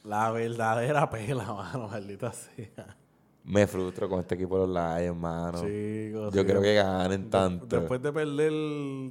[0.06, 2.96] La verdadera pela, mano, maldita sea.
[3.44, 5.60] Me frustro con este equipo de los Lions, mano.
[5.60, 6.48] Chicos, Yo sí.
[6.48, 7.80] creo que ganen tanto.
[7.80, 8.52] Después de perder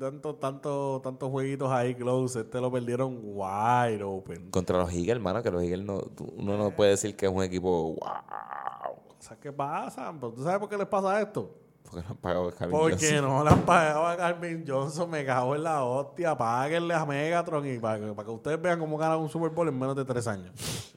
[0.01, 4.51] tantos tanto, tantos jueguitos ahí close, este lo perdieron wide open.
[4.51, 6.01] Contra los Eagles, mano, que los Eagles no,
[6.37, 8.97] uno no puede decir que es un equipo wow.
[9.21, 10.13] ¿Sabes qué pasa?
[10.21, 11.55] ¿Tú sabes por qué les pasa esto?
[11.85, 13.23] Porque no han pagado a Calvin Porque Johnson.
[13.29, 16.37] no le han pagado a Carmen Johnson, me cago en la hostia.
[16.37, 19.69] Páguenle a Megatron y para, que- para que ustedes vean cómo ganan un Super Bowl
[19.69, 20.53] en menos de tres años.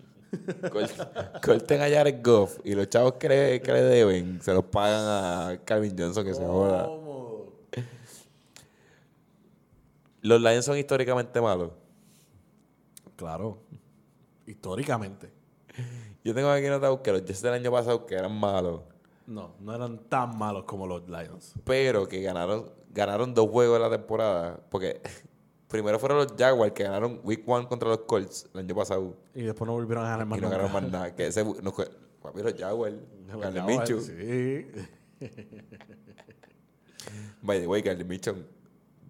[0.71, 4.63] Cort- Corten a Jared Goff y los chavos que le, que le deben se los
[4.65, 5.01] pagan
[5.53, 6.89] a Calvin Johnson que se joda.
[10.21, 11.71] Los Lions son históricamente malos.
[13.15, 13.59] Claro.
[14.45, 15.31] Históricamente.
[16.23, 18.81] Yo tengo aquí notado que los Jets del año pasado que eran malos.
[19.27, 21.53] No, no eran tan malos como los Lions.
[21.63, 24.59] pero que ganaron ganaron dos juegos de la temporada.
[24.69, 25.01] Porque
[25.67, 29.15] primero fueron los Jaguars que ganaron Week One contra los Colts el año pasado.
[29.33, 30.57] Y después no volvieron a ganar más y no nunca.
[30.57, 31.15] ganaron más nada.
[31.15, 31.73] Que ese no.
[32.21, 32.95] Papi, los Jaguars.
[33.27, 34.01] Los Gardner Jaguars, Minshew.
[34.01, 34.65] Sí.
[37.41, 38.35] By the way, Gardner Minshew.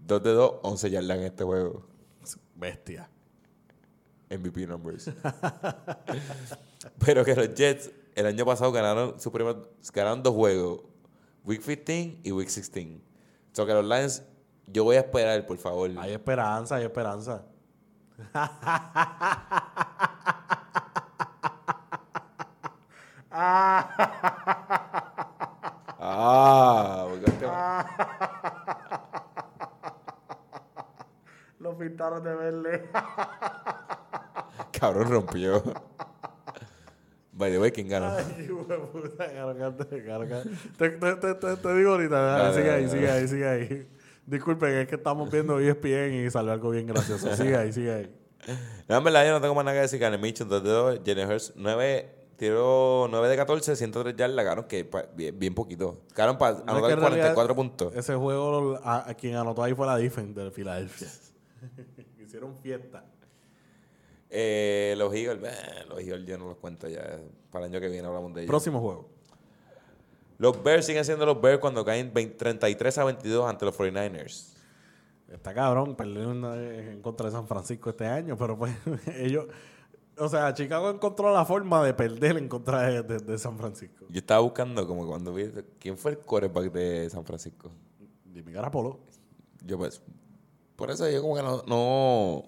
[0.07, 1.83] 2 de 2, 11 yardas en este juego.
[2.55, 3.09] Bestia.
[4.29, 5.09] MVP numbers.
[6.99, 9.57] pero que los Jets el año pasado ganaron su primer,
[9.93, 10.81] ganaron dos juegos.
[11.45, 12.99] Week 15 y Week 16.
[13.53, 14.23] So que los Lions,
[14.65, 15.89] yo voy a esperar, por favor.
[15.97, 17.43] Hay esperanza, hay esperanza.
[25.99, 27.47] Ah, este-
[31.59, 32.89] Lo pintaron de verde.
[34.79, 35.63] Cabrón rompió.
[37.37, 38.07] By the way, ¿quién ganó?
[38.17, 39.85] Ay, puta, claro, cante.
[40.77, 43.87] Te, te, te, te- digo ahorita, sigue ahí, sigue ahí, sigue ahí.
[44.25, 47.33] Disculpen, es que estamos viendo ESPN y salió algo bien gracioso.
[47.35, 48.15] Sigue ahí, sigue ahí.
[48.89, 49.99] No, en verdad, yo no tengo más nada que decir.
[49.99, 50.99] Gane Mitchell, 2 de 2.
[51.05, 54.37] Jalen Hurts, 9, tiró 9 de 14, 103 yardas.
[54.45, 56.01] Ganaron que pa- bien, bien poquito.
[56.15, 57.95] Ganaron para No, anotar en realidad 44 puntos.
[57.95, 61.07] Ese juego, a, a quien anotó ahí fue la defense de Filadelfia.
[62.19, 63.05] Hicieron fiesta.
[64.29, 67.19] Eh, los Eagles, eh, los Eagles yo no los cuento ya.
[67.51, 68.49] Para el año que viene hablamos de ellos.
[68.49, 69.09] Próximo juego.
[70.37, 74.53] Los Bears siguen siendo los Bears cuando caen 20 33 a 22 ante los 49ers.
[75.31, 78.73] Está cabrón, perdieron en contra de San Francisco este año, pero pues
[79.17, 79.47] ellos...
[80.19, 84.05] O sea, Chicago encontró la forma de perder en contra de, de- de San Francisco.
[84.09, 85.45] Yo estaba buscando como cuando vi
[85.79, 87.71] quién fue el quarterback de San Francisco.
[88.33, 88.99] Jimmy Garapolo.
[89.63, 90.01] Yo pues,
[90.75, 92.45] por eso yo como que no, no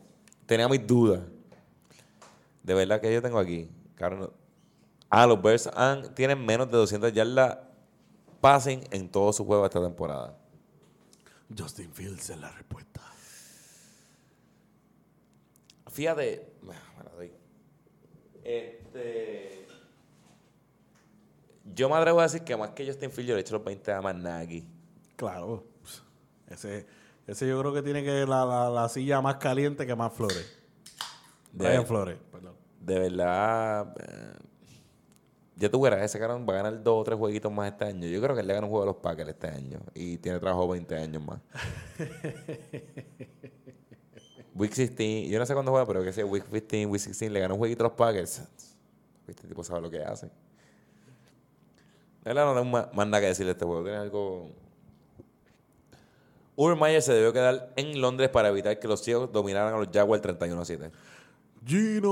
[0.47, 1.21] tenía mis dudas.
[2.69, 3.67] De verdad que yo tengo aquí.
[3.95, 4.31] Cabrón,
[5.09, 7.57] ah, los Bears han- tienen menos de 200 yardas
[8.41, 10.37] passing en todo su juego esta temporada.
[11.57, 13.01] Justin Fields es la respuesta.
[15.87, 16.47] Fíjate.
[18.43, 19.65] Este,
[21.73, 23.63] yo me atrevo a decir que más que Justin Fields, yo le he hecho los
[23.65, 24.63] 20 a más Nagy.
[25.15, 25.65] Claro.
[26.47, 26.85] Ese,
[27.25, 30.55] ese yo creo que tiene que la, la, la silla más caliente que más flores.
[31.51, 32.58] Brian Flores, perdón.
[32.79, 34.37] De verdad, eh,
[35.55, 38.07] ya tú verás, ese cabrón va a ganar dos o tres jueguitos más este año.
[38.07, 40.39] Yo creo que él le gana un juego a los Packers este año y tiene
[40.39, 41.41] trabajo 20 años más.
[44.55, 47.39] Week 16, yo no sé cuándo juega, pero que sea Week 15, Week 16, le
[47.39, 48.41] gana un jueguito a los Packers.
[49.27, 50.27] Este tipo sabe lo que hace.
[50.27, 50.33] De
[52.33, 53.83] verdad, no tengo más, más nada que decirle a este juego.
[53.83, 54.49] Tiene algo.
[56.55, 59.89] Urban Meyer se debió quedar en Londres para evitar que los Seahawks dominaran a los
[59.93, 60.91] Jaguars 31 a 7.
[61.65, 62.09] Gino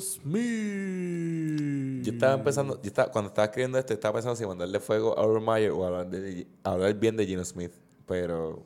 [0.00, 2.04] Smith.
[2.04, 5.26] Yo estaba empezando, yo estaba, cuando estaba escribiendo esto, estaba pensando si mandarle fuego a
[5.26, 7.72] Urban Meyer o hablar, de, hablar bien de Gino Smith,
[8.06, 8.64] pero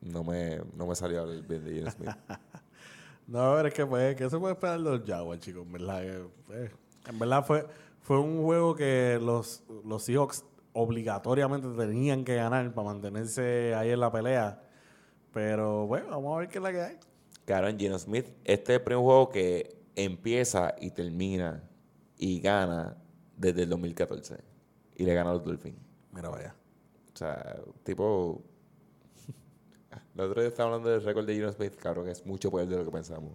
[0.00, 2.10] no me, no me salió hablar bien de Gino Smith.
[3.26, 5.64] No, pero es que, pues, ¿qué se puede esperar los Jaguars, chicos?
[5.64, 6.70] En verdad, que,
[7.08, 7.64] en verdad fue,
[8.00, 14.00] fue un juego que los, los Seahawks obligatoriamente tenían que ganar para mantenerse ahí en
[14.00, 14.60] la pelea.
[15.32, 16.98] Pero, bueno, vamos a ver qué es la que hay.
[17.44, 21.62] Claro, en Gino Smith, este es el primer juego que empieza y termina
[22.16, 22.96] y gana
[23.36, 24.38] desde el 2014.
[24.96, 25.78] Y le gana a los Dolphins.
[26.12, 26.54] Mira, vaya.
[27.12, 28.42] O sea, tipo...
[30.14, 32.84] Día estaba hablando del récord de Gino Smith, cabrón, que es mucho peor de lo
[32.84, 33.32] que pensamos.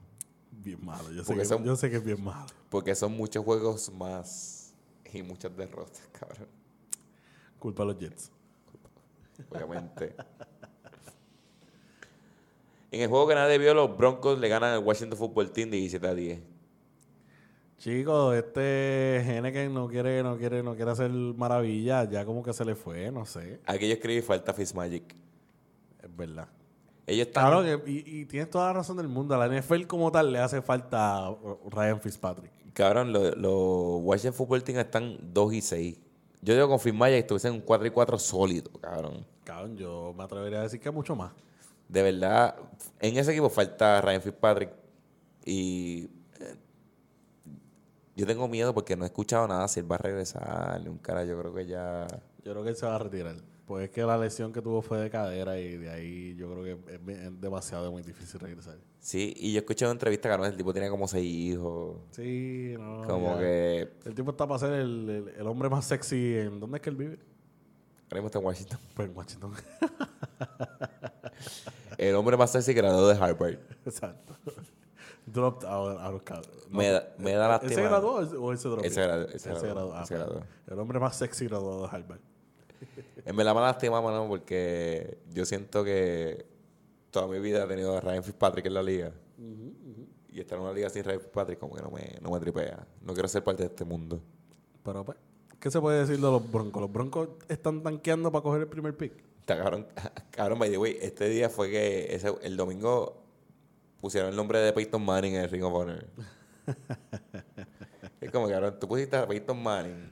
[0.51, 1.11] Bien malo.
[1.11, 2.45] Yo sé, que, son- yo sé que es bien malo.
[2.69, 4.73] Porque son muchos juegos más
[5.11, 6.47] y muchas derrotas, cabrón.
[7.59, 8.31] Culpa a los Jets.
[9.49, 10.15] Obviamente.
[12.95, 15.77] en el juego que nadie vio, los Broncos le ganan al Washington Football Team de
[15.77, 16.39] 17 a 10.
[17.77, 22.09] Chicos, este Henneken no quiere, no quiere, no quiere hacer maravillas.
[22.09, 23.59] Ya como que se le fue, no sé.
[23.65, 25.13] Aquí yo escribí falta Fitzmagic.
[26.01, 26.47] Es verdad.
[27.05, 27.45] Ellos están...
[27.47, 29.35] Claro, que- y, y tienes toda la razón del mundo.
[29.35, 32.51] A la NFL como tal le hace falta uh, Ryan Fitzpatrick.
[32.73, 35.99] Cabrón, los los Washington Football Team están 2 y 6.
[36.41, 39.25] Yo digo con Fitzmagic estuviesen un 4 y 4 sólido, cabrón.
[39.43, 41.31] Cabrón, yo me atrevería a decir que mucho más.
[41.87, 42.55] De verdad,
[42.99, 44.71] en ese equipo falta Ryan Fitzpatrick.
[45.45, 46.55] Y eh,
[48.15, 50.81] yo tengo miedo porque no he escuchado nada si él va a regresar.
[50.81, 52.07] Ni un cara, yo creo que ya.
[52.43, 53.35] Yo creo que él se va a retirar.
[53.65, 56.63] Pues es que la lesión que tuvo fue de cadera y de ahí yo creo
[56.63, 58.77] que es, es demasiado muy difícil regresar.
[58.99, 61.97] Sí, y yo escuché una entrevista que el tipo tenía como seis hijos.
[62.11, 63.03] Sí, no.
[63.07, 63.39] como ya.
[63.39, 63.89] que.
[64.05, 66.59] El tipo está para ser el, el- el hombre más sexy en...
[66.59, 67.19] ¿Dónde es que él vive?
[68.05, 68.79] Ahora mismo está en Washington.
[68.95, 69.51] Pues en Washington.
[72.09, 73.57] El hombre más sexy graduado de Harvard.
[73.85, 74.35] Exacto.
[75.27, 76.49] Dropped out, out of college.
[76.69, 77.89] No, Me da- me da ¿Ese lástima.
[77.89, 78.85] graduó o ese- ese dropped?
[78.85, 79.93] Ese graduó, ese Ese graduó.
[79.95, 80.15] Ah, ese.
[80.67, 82.19] El hombre más sexy graduado de Harvard.
[83.25, 86.45] En verdad me da lástima, mano, porque yo siento que
[87.09, 89.11] toda mi vida he tenido a Ryan Fitzpatrick en la liga.
[90.29, 92.85] Y estar en una liga sin Ryan Fitzpatrick como que no me, no me tripea.
[93.01, 94.21] No quiero ser parte de este mundo.
[94.83, 95.17] Pero pues,
[95.59, 96.81] ¿qué se puede decir de los Broncos?
[96.81, 99.13] Los Broncos están tanqueando para coger el primer pick.
[99.45, 99.85] Está cabrón,
[100.31, 103.21] cabrón, by the way, este día fue que ese, el domingo
[104.01, 106.07] pusieron el nombre de Peyton Manning en el Ring of Honor.
[108.21, 110.11] es como, cabrón, tú pusiste a Peyton Manning,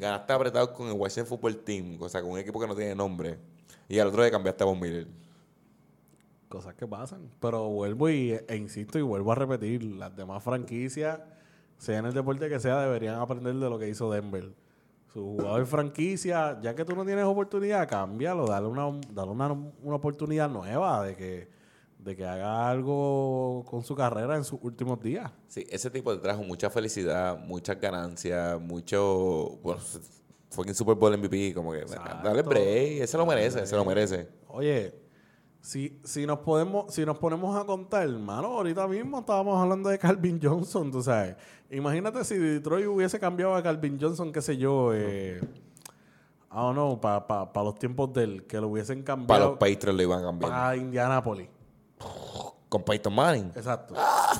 [0.00, 2.94] ganaste apretado con el Washington Football Team, o sea, con un equipo que no tiene
[2.94, 3.38] nombre,
[3.86, 5.08] y al otro día cambiaste a Von Miller.
[6.48, 7.28] Cosas que pasan.
[7.40, 11.20] Pero vuelvo y, e insisto y vuelvo a repetir, las demás franquicias,
[11.76, 14.63] sea en el deporte que sea, deberían aprender de lo que hizo Denver.
[15.14, 19.94] Su jugador franquicia, ya que tú no tienes oportunidad, cámbialo, dale una, dale una, una
[19.94, 21.48] oportunidad nueva de que,
[22.00, 25.30] de que haga algo con su carrera en sus últimos días.
[25.46, 29.80] Sí, ese tipo te trajo mucha felicidad, muchas ganancias, mucho, bueno,
[30.50, 32.28] fucking Super Bowl MVP, como que, Exacto.
[32.28, 34.26] dale break, ese lo merece, se lo merece.
[34.48, 35.03] Oye,
[35.64, 39.98] si, si nos podemos, si nos ponemos a contar, hermano, ahorita mismo estábamos hablando de
[39.98, 41.36] Calvin Johnson, tú sabes.
[41.70, 45.40] Imagínate si Detroit hubiese cambiado a Calvin Johnson, qué sé yo, eh,
[46.52, 50.02] I don't know, para los tiempos del que lo hubiesen Para cambiado los Patriots lo
[50.02, 50.50] iban a cambiar.
[50.50, 51.48] para Indianapolis.
[52.68, 53.52] Con Peyton Manning.
[53.56, 53.94] Exacto.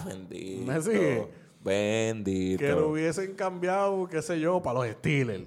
[0.05, 0.67] Bendito.
[0.73, 1.29] ¿Me sigue?
[1.65, 2.59] Bendito.
[2.59, 5.47] Que lo hubiesen cambiado, qué sé yo, para los Steelers.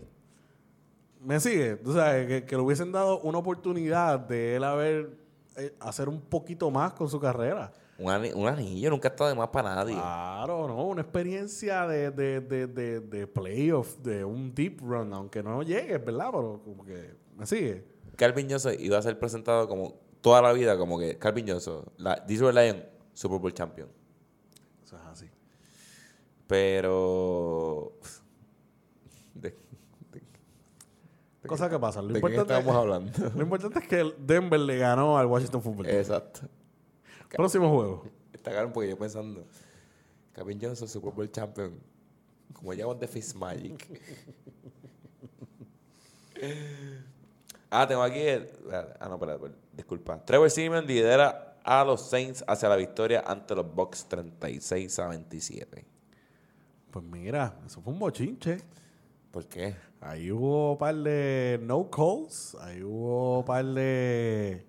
[1.22, 1.76] ¿Me sigue?
[1.76, 5.27] Tú sabes, que, que le hubiesen dado una oportunidad de él haber,
[5.80, 7.72] hacer un poquito más con su carrera.
[8.00, 9.96] Un, ani- un anillo nunca estado de más para nadie.
[9.96, 10.84] Claro, ¿no?
[10.86, 16.04] Una experiencia de, de, de, de, de playoff, de un deep run, aunque no llegues,
[16.06, 16.28] ¿verdad?
[16.32, 17.86] Pero como que, ¿me sigue?
[18.15, 22.15] Calvin Johnson iba a ser presentado como toda la vida, como que Calvin Johnson, la
[22.28, 23.89] Detroit Lion, Super Bowl champion.
[24.84, 25.30] Eso es así.
[26.46, 27.93] Pero.
[29.34, 29.56] ¿De,
[31.47, 32.07] Cosas que pasan.
[32.07, 33.29] Lo de importante, estábamos hablando?
[33.36, 35.97] lo importante es que Denver le ganó al Washington Football Team.
[35.97, 36.41] Exacto.
[37.29, 38.05] Próximo juego.
[38.33, 39.45] Está caro porque yo pensando,
[40.33, 41.73] Calvin Johnson, Super Bowl champion,
[42.53, 43.86] como llaman de Fitzmagic.
[47.69, 48.19] ah, tengo aquí.
[48.19, 50.25] el- ah, no, espera, espera, disculpa.
[50.25, 55.86] Trevor Simeon lidera a los Saints hacia la victoria ante los Bucks 36 a 27.
[56.91, 58.60] Pues mira, eso fue un bochinche.
[59.32, 59.76] ¿Por qué?
[60.02, 62.56] Ahí hubo un par de no calls.
[62.62, 64.66] Ahí hubo un par de.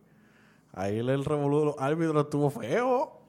[0.73, 3.21] Ahí el revolú de estuvo feo.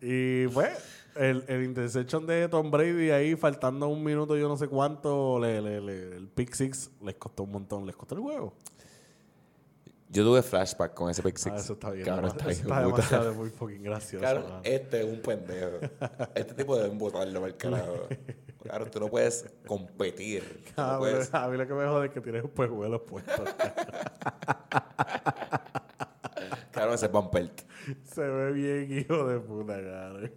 [0.00, 0.70] Y pues,
[1.16, 5.60] el, el interception de Tom Brady ahí, faltando un minuto, yo no sé cuánto, le,
[5.62, 7.86] le- le- el pick six les costó un montón.
[7.86, 8.54] Les costó el juego.
[10.08, 11.52] Yo tuve flashback con ese pick six.
[11.56, 12.04] Ah, eso está bien.
[12.06, 12.86] Cabrón, está bien está puta.
[12.96, 14.24] demasiado muy fucking gracioso.
[14.24, 14.60] Cabrón, mano.
[14.62, 15.78] este es un pendejo.
[16.34, 18.08] Este tipo deben votarlo para el carajo.
[18.62, 20.64] Claro, tú no puedes competir.
[20.66, 23.00] Tú no A mí, puedes- a mí lo que me jode es que tienes espejuelos
[23.02, 23.48] puestos.
[26.72, 27.62] Claro, ese es Van Pelt.
[28.04, 30.30] Se ve bien, hijo de puta, cara.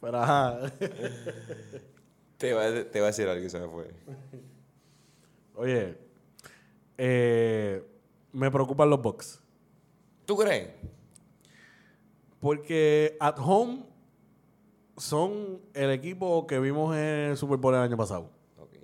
[0.00, 0.58] Pero ajá.
[2.38, 3.88] Te va, a- te va a decir algo y se me fue.
[5.56, 5.98] Oye,
[6.98, 7.82] eh,
[8.32, 9.42] me preocupan los Bucks.
[10.26, 10.68] ¿Tú crees?
[12.38, 13.86] Porque at home
[14.98, 18.30] son el equipo que vimos en el Super Bowl el año pasado.
[18.58, 18.76] Ok.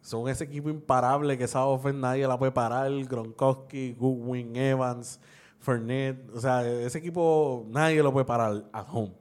[0.00, 2.90] Son ese equipo imparable que esa offense nadie la puede parar.
[3.04, 5.20] Gronkowski, Goodwin, Evans,
[5.60, 6.30] Fernet.
[6.34, 9.14] O sea, ese equipo nadie lo puede parar at home.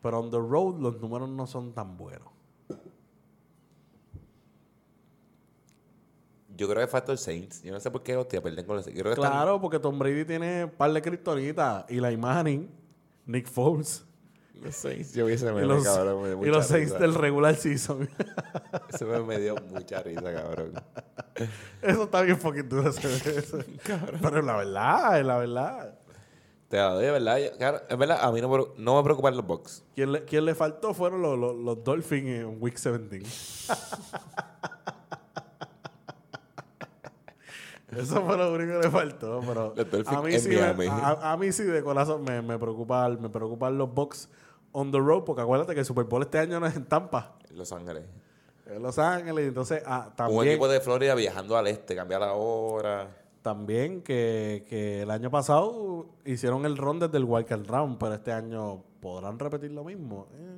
[0.00, 2.29] Pero on the road los números no son tan buenos.
[6.60, 7.62] Yo creo que el Saints.
[7.62, 9.00] Yo no sé por qué hostia pierden con los Saints.
[9.00, 11.86] Están- Claro, porque Tom Brady tiene un par de criptonitas.
[11.88, 12.70] Y la Manning,
[13.24, 14.04] Nick Foles.
[14.62, 15.14] Los Saints.
[15.14, 16.22] Yo vi ese Y meme, los, cabrón.
[16.22, 16.98] me dio y los risa.
[16.98, 18.10] del regular season.
[18.92, 20.74] Ese meme me dio mucha risa, cabrón.
[21.80, 22.92] Eso está bien fucking duro.
[24.20, 25.98] Pero es la verdad, es la verdad.
[26.68, 27.38] Te la doy, verdad.
[27.38, 29.82] Yo- claro, es verdad, a mí no, me- no me preocupan los Bucks.
[29.94, 33.22] Quien le, quien le faltó fueron los, los, los Dolphins en Week 17.
[37.96, 39.40] Eso fue lo único que le faltó.
[39.46, 39.74] Pero
[40.06, 43.92] a, mí sí a, a mí sí de corazón me, me, preocupan, me preocupan los
[43.92, 44.28] Bucks
[44.72, 45.24] on the road.
[45.24, 47.36] Porque acuérdate que el Super Bowl este año no es en Tampa.
[47.50, 48.04] en Los Ángeles.
[48.66, 49.48] Es en Los Ángeles.
[49.48, 53.08] Entonces, ah, Un también, equipo de Florida viajando al este, cambiar la hora.
[53.42, 57.98] también que, que el año pasado hicieron el ron desde el Wildcard Round.
[57.98, 60.28] Pero este año podrán repetir lo mismo.
[60.34, 60.56] Eh,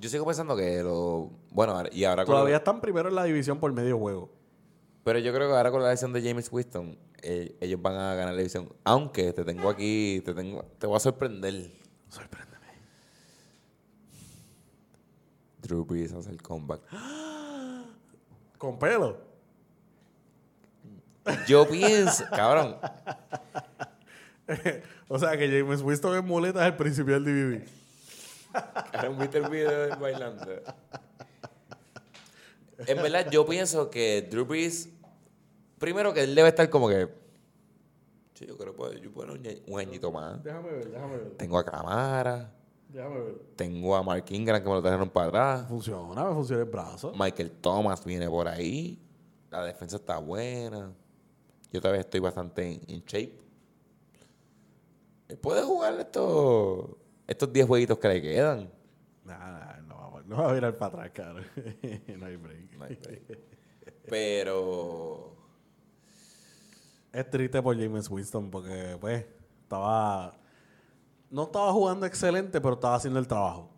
[0.00, 1.30] Yo sigo pensando que lo.
[1.50, 2.24] Bueno, y ahora.
[2.24, 4.30] Todavía lo- están primero en la división por medio juego.
[5.08, 8.14] Pero yo creo que ahora con la decisión de James Winston, eh, ellos van a
[8.14, 8.70] ganar la división.
[8.84, 11.70] Aunque te tengo aquí, te tengo, te voy a sorprender.
[12.10, 12.66] Sorpréndeme.
[15.62, 16.82] Drew Brees hace el comeback.
[18.58, 19.16] Con pelo.
[21.46, 22.76] Yo pienso, cabrón,
[25.08, 27.66] o sea que James Winston en es el principio del DVD.
[28.92, 30.44] cabrón, viste el video bailando.
[32.86, 34.90] En verdad, yo pienso que Drew Brees,
[35.78, 37.08] primero que él debe estar como que.
[38.34, 40.42] Sí, yo creo que puedo, yo puedo un, añi- un añito más.
[40.44, 41.30] Déjame ver, déjame ver.
[41.36, 42.54] Tengo a Camara,
[42.88, 43.34] Déjame ver.
[43.56, 45.68] tengo a Mark Ingram que me lo trajeron para atrás.
[45.68, 47.12] Funciona, me funciona el brazo.
[47.18, 48.98] Michael Thomas viene por ahí.
[49.50, 50.92] La defensa está buena.
[51.72, 53.38] Yo todavía estoy bastante en, shape.
[55.42, 56.86] Puede jugar estos
[57.26, 58.70] estos 10 jueguitos que le quedan.
[59.24, 61.34] Nah, nah, no, va, a- no va a virar para atrás, cara.
[62.16, 62.72] no hay break.
[62.78, 63.38] No hay break.
[64.08, 65.27] Pero
[67.12, 69.24] Es triste por James Winston porque, pues,
[69.62, 70.34] estaba.
[71.30, 73.70] No estaba jugando excelente, pero estaba haciendo el trabajo.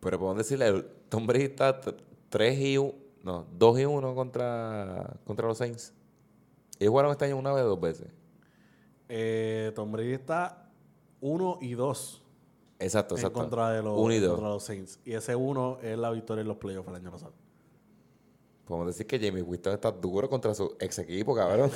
[0.00, 1.80] pero podemos decirle, Tom Brady está
[2.28, 5.92] 3 y 1, no, 2 y 1 contra, contra los Saints.
[6.78, 8.08] Ellos jugaron este año una vez o dos veces.
[9.08, 10.70] Eh, Tom Brady está
[11.20, 12.22] 1 y 2
[12.78, 13.40] Exacto, en exacto.
[13.40, 15.00] contra de contra los Saints.
[15.04, 17.32] Y ese 1 es la victoria en los playoffs el año pasado.
[18.68, 21.70] Podemos decir que Jamie Winston está duro contra su ex equipo, cabrón.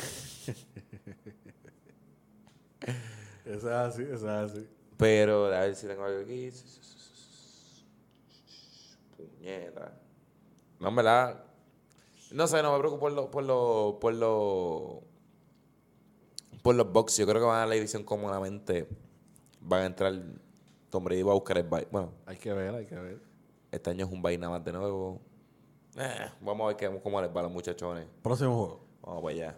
[3.47, 4.69] Eso es así, eso es así.
[4.99, 6.51] Pero, a ver si tengo algo aquí.
[9.17, 9.99] Puñeta.
[10.79, 11.45] No, en verdad.
[12.31, 13.27] No sé, no me preocupo por los.
[13.31, 13.95] Por los.
[13.95, 14.99] Por los.
[16.63, 17.17] Por los Bucks.
[17.17, 18.87] Yo creo que van a dar la división cómodamente.
[19.63, 20.13] Van a entrar.
[20.91, 21.89] Tom Brady va a buscar el bye.
[21.91, 23.19] Bueno, Hay que ver, hay que ver.
[23.71, 25.23] este año es un nada más de nuevo.
[25.97, 28.07] Eh, vamos a ver qué- cómo les va a los muchachones.
[28.23, 28.81] Próximo juego.
[29.03, 29.57] Vamos para allá.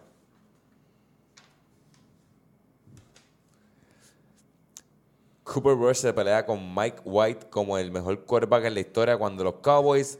[5.44, 9.44] Cooper Rush se pelea con Mike White como el mejor quarterback en la historia cuando
[9.44, 10.18] los Cowboys.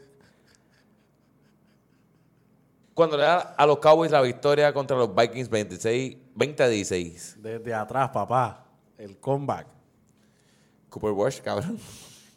[2.93, 7.37] Cuando le da a los Cowboys la victoria contra los Vikings 26, 20 a 16.
[7.43, 8.67] Desde atrás, papá.
[8.99, 9.67] El comeback.
[10.91, 11.79] Cooper Rush, cabrón.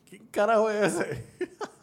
[0.10, 1.26] ¿Quién carajo es ese?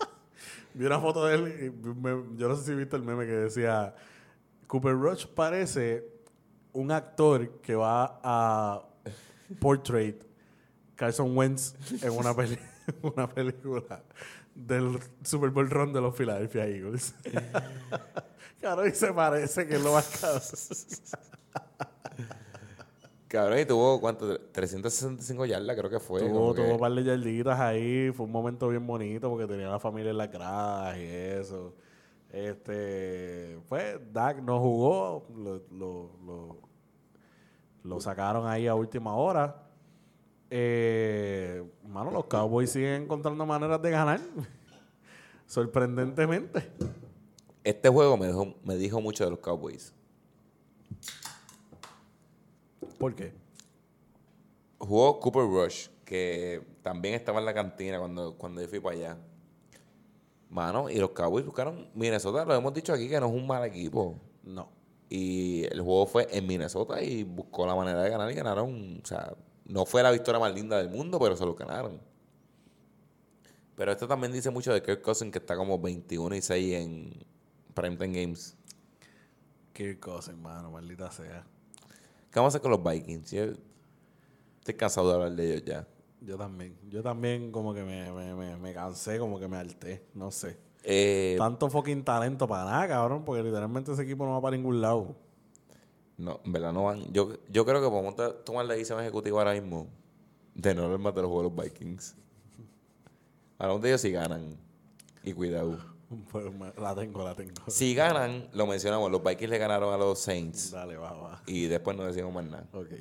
[0.75, 3.33] Vi una foto de él y me- yo no sé si viste el meme que
[3.33, 3.95] decía
[4.67, 6.05] Cooper Rush parece
[6.73, 8.83] un actor que va a
[9.61, 10.21] portrait
[10.97, 12.59] Carson Wentz en una, peli-
[13.03, 14.03] una película
[14.55, 17.15] del Super Bowl run de los Philadelphia Eagles.
[18.61, 20.43] claro, y se parece que es lo más cabrón.
[23.35, 24.39] Cabrón, y tuvo, ¿cuánto?
[24.53, 26.21] 365 yardas, creo que fue.
[26.21, 29.69] Tuvo, que- tuvo un par de yarditas ahí, fue un momento bien bonito porque tenía
[29.69, 31.75] la familia en las gradas y eso.
[32.31, 36.59] Este, pues Dak no jugó, lo, lo, lo,
[37.83, 39.63] Lo sacaron ahí a última hora.
[40.49, 44.21] Eh, mano, los Cowboys siguen encontrando maneras de ganar.
[45.47, 46.71] Sorprendentemente.
[47.65, 49.93] Este juego me, dejó- me dijo mucho de los Cowboys.
[53.05, 53.35] ¿Por qué?
[54.79, 59.19] Jugó Cooper Rush, que también estaba en la cantina cuando, cuando yo fui para allá.
[60.49, 63.63] Mano, y los Cowboys buscaron Minnesota, lo hemos dicho aquí que no es un mal
[63.67, 64.19] equipo.
[64.43, 64.71] No.
[65.11, 69.01] Y el juego fue en Minnesota y buscó la manera de ganar y ganaron.
[69.03, 69.37] O sea,
[69.67, 72.01] no fue la victoria más linda del mundo, pero se lo ganaron.
[73.77, 77.27] Pero esto también dice mucho de Kirk Cousins, que está como 21 y 6 en
[77.75, 78.57] Primetime Games.
[79.75, 81.45] Qué cosa, hermano, maldita sea.
[82.35, 83.31] ¿Qué vamos a hacer con los Vikings?
[83.31, 83.45] Yo
[84.59, 85.87] estoy cansado de hablar de ellos ya.
[86.21, 86.77] Yo también.
[86.89, 90.05] Yo también como que me, me, me, me cansé, como que me harté.
[90.15, 90.59] No sé.
[90.83, 94.81] Eh, Tanto fucking talento para nada, cabrón, porque literalmente ese equipo no va para ningún
[94.81, 95.15] lado.
[96.17, 97.05] no, en verdad no van.
[97.13, 99.87] Yo, yo creo que podemos tomar la decisión ejecutiva ahora mismo
[100.57, 102.17] de no hablar más de los juegos de los Vikings.
[103.59, 104.57] Hablamos de ellos si ganan.
[105.23, 105.79] Y cuidado.
[106.31, 107.53] Pues me- la tengo, la tengo.
[107.69, 109.11] Si ganan, lo mencionamos.
[109.11, 110.71] Los Vikings le ganaron a los Saints.
[110.71, 111.43] Dale, va, va.
[111.47, 112.67] Y después no decimos más nada.
[112.73, 112.89] Ok.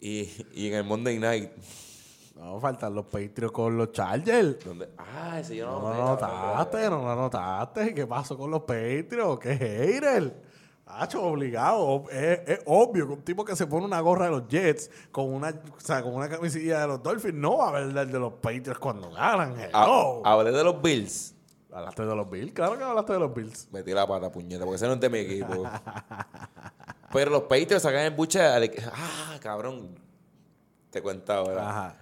[0.00, 1.50] Y, y en el Monday Night.
[2.36, 4.62] No, faltan los Patriots con los Chargers.
[4.62, 7.94] Donde, ah, ese yo No no, lo noté, notaste, no lo notaste.
[7.94, 9.38] ¿Qué pasó con los Patriots?
[9.40, 10.43] ¿Qué hater?
[11.02, 12.04] Hacho, obligado.
[12.10, 15.32] Es, es obvio que un tipo que se pone una gorra de los Jets con
[15.32, 18.18] una, o sea, con una camisilla de los Dolphins no va a ver el de
[18.18, 19.58] los Patriots cuando ganan.
[19.60, 20.22] Hello.
[20.24, 21.34] Hablé de los Bills.
[21.72, 23.68] Hablaste de los Bills, claro que hablaste de los Bills.
[23.72, 25.64] Metí la pata, puñeta, porque ese no es de mi equipo.
[27.12, 28.40] Pero los Patriots sacan el buche.
[28.40, 29.98] al- Ah, cabrón.
[30.90, 31.68] Te cuento ¿verdad?
[31.68, 31.96] Ajá.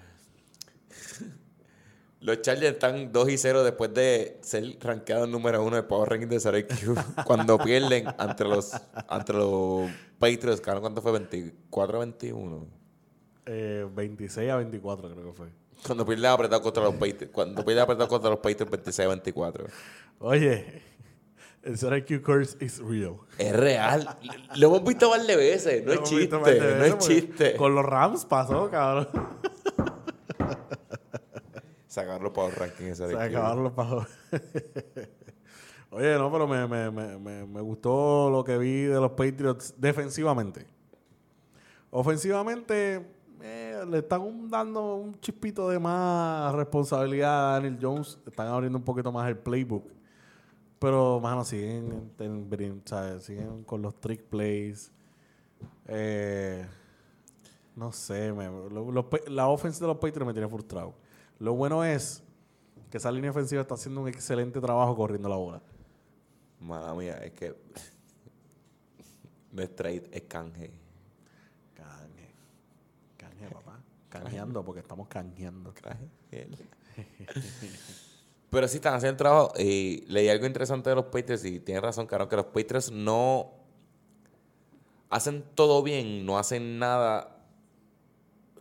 [2.23, 6.29] Los Chargers están 2 y 0 después de ser rankeados número uno de Power Ranking
[6.29, 6.97] de 0 IQ.
[7.27, 8.73] cuando pierden ante los,
[9.09, 10.61] ante los Patriots.
[10.61, 11.11] ¿cuánto fue?
[11.11, 12.67] 24 21.
[13.47, 15.49] Eh, 26 a 24 creo que fue.
[15.85, 17.31] Cuando pierden apretado contra los Patriots.
[17.33, 19.67] Cuando pierden apretado contra los Patriots 26 24.
[20.21, 20.83] Oye,
[21.65, 23.17] el Syracuse curse is real.
[23.37, 24.17] Es real.
[24.55, 25.85] Lo hemos visto varias veces.
[25.85, 26.39] No es Hemos chiste.
[26.39, 27.57] más de No es chiste.
[27.57, 29.09] Con los Rams pasó, cabrón.
[31.93, 33.37] Sacaron los Power Ranking de 0 Se IQ.
[33.37, 34.07] acabaron los pajos.
[35.91, 39.75] Oye, no, pero me, me, me, me, me gustó lo que vi de los Patriots
[39.77, 40.67] defensivamente.
[41.91, 43.07] Ofensivamente,
[43.43, 48.19] eh, le están dando un chispito de más responsabilidad a Daniel Jones.
[48.27, 49.85] Están abriendo un poquito más el playbook.
[50.79, 53.25] Pero, mano, siguen, ten- brin- ¿sabes?
[53.25, 54.91] siguen con los trick plays.
[55.87, 56.67] Eh,
[57.77, 60.95] no sé, me- lo- los la offense de los Patriots me tiene frustrado.
[61.43, 62.23] Lo bueno es
[62.89, 65.61] que esa línea ofensiva está haciendo un excelente trabajo corriendo la bola.
[66.61, 67.53] Mala mía, es que.
[69.51, 70.71] No es trade, es canje.
[71.75, 72.31] Canje.
[73.17, 73.81] Canje, papá.
[74.09, 75.75] Canjeando, porque estamos canjeando.
[75.75, 76.09] Canje.
[78.51, 79.53] Pero sí están haciendo el trabajo.
[79.59, 83.51] Y leí algo interesante de los Patriots y tienes razón, Caro, que los Patriots no
[85.11, 87.37] hacen todo bien, no hacen nada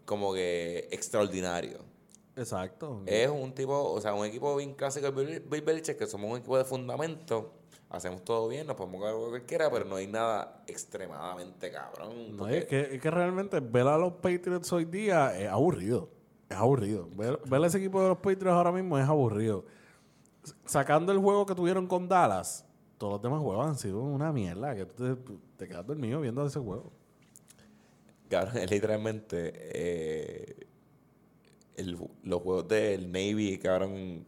[0.04, 1.91] como que extraordinario.
[2.36, 3.04] Exacto.
[3.06, 6.38] Es un tipo, o sea, un equipo bien clásico de Bill, Belichick, que somos un
[6.38, 7.54] equipo de fundamento.
[7.90, 12.38] Hacemos todo bien, nos podemos jugar cualquiera, pero no hay nada extremadamente cabrón.
[12.38, 16.10] No, es, que, es que realmente ver a los Patriots hoy día es aburrido.
[16.50, 17.10] Es aburrido.
[17.14, 19.66] Ver, ver a ese equipo de los Patriots ahora mismo es aburrido.
[20.66, 22.66] Sacando el juego que tuvieron con Dallas,
[22.98, 24.74] todos los demás juegos han sido una mierda.
[24.74, 26.94] Que tú te, te quedas dormido viendo ese juego.
[28.30, 30.68] Cabrón, es literalmente eh,
[31.76, 34.26] el- los juegos del Navy, cabrón,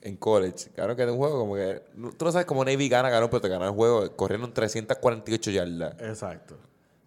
[0.00, 0.70] en college.
[0.74, 1.82] Cabrón, que es un juego como que...
[2.16, 5.50] Tú no sabes cómo Navy gana, cabrón, pero te gana el juego corriendo en 348
[5.52, 5.94] yardas.
[6.00, 6.56] Exacto.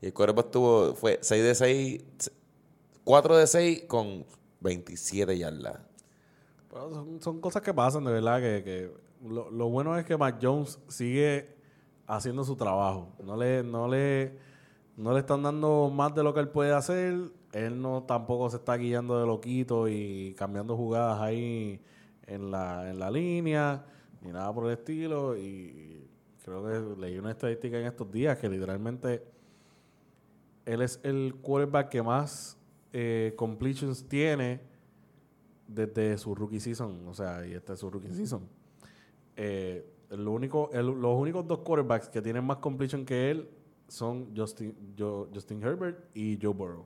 [0.01, 0.93] Y el quarterback tuvo...
[0.95, 2.03] Fue 6 de 6...
[3.03, 4.25] 4 de 6 con
[4.61, 5.79] 27 yardas.
[6.69, 8.91] Pero son, son cosas que pasan, de verdad, que, que
[9.27, 11.53] lo, lo bueno es que Mac Jones sigue
[12.07, 13.09] haciendo su trabajo.
[13.23, 14.38] No le, no le,
[14.97, 17.15] no le están dando más de lo que él puede hacer.
[17.56, 21.80] Él no tampoco se está guiando de loquito y cambiando jugadas ahí
[22.28, 23.86] en la, en la línea,
[24.22, 25.38] ni nada por el estilo.
[25.38, 26.06] Y
[26.43, 29.24] creo que leí una estadística en estos días que literalmente
[30.66, 32.58] él es el quarterback que más
[32.91, 34.60] eh, completions tiene
[35.66, 37.08] desde su rookie season.
[37.08, 38.49] O sea, y este es su rookie season.
[39.38, 43.49] Eh, lo único, los únicos dos quarterbacks que tienen más completion que él
[43.88, 44.76] son Justin,
[45.34, 46.86] Justin Herbert y Joe Burrow.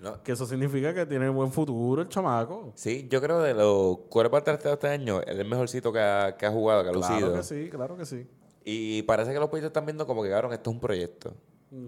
[0.00, 2.72] No, Que eso significa que tiene buen futuro el chamaco.
[2.76, 6.36] Sí, yo creo de los quarterbacks de este año, él es el mejorcito que ha,
[6.36, 7.34] que ha jugado, que ha Claro lucido.
[7.34, 8.26] que sí, claro que sí.
[8.64, 11.34] Y parece que los Patriots están viendo como que, cabrón, esto es un proyecto.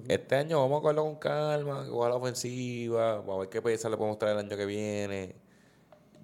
[0.08, 3.88] Este año vamos a cogerlo con calma, jugar la ofensiva, vamos a ver qué pieza
[3.88, 5.36] le podemos traer el año que viene.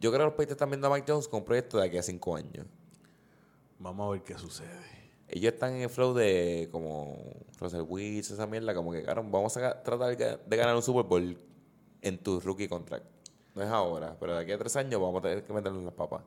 [0.01, 1.97] Yo creo que los Patriots están viendo a Mike Jones con un proyecto de aquí
[1.97, 2.66] a cinco años.
[3.78, 4.68] Vamos a ver qué sucede.
[5.28, 7.16] Ellos están en el flow de como
[7.59, 11.39] Russell Wilson, esa mierda, como que, vamos a tratar de de ganar un Super Bowl
[12.07, 13.05] en tu rookie contract.
[13.55, 15.93] No es ahora, pero de aquí a tres años vamos a tener que meterle las
[15.93, 16.23] papas.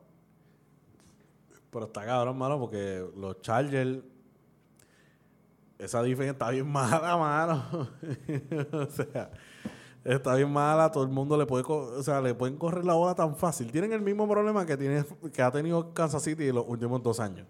[1.70, 4.00] Pero está cabrón, mano, porque los Chargers.
[5.78, 7.88] Esa defensa está bien mala, mano.
[8.72, 9.30] o sea,
[10.04, 10.92] está bien mala.
[10.92, 13.72] Todo el mundo le puede, o sea, le pueden correr la bola tan fácil.
[13.72, 17.20] Tienen el mismo problema que tiene, que ha tenido Kansas City en los últimos dos
[17.20, 17.46] años.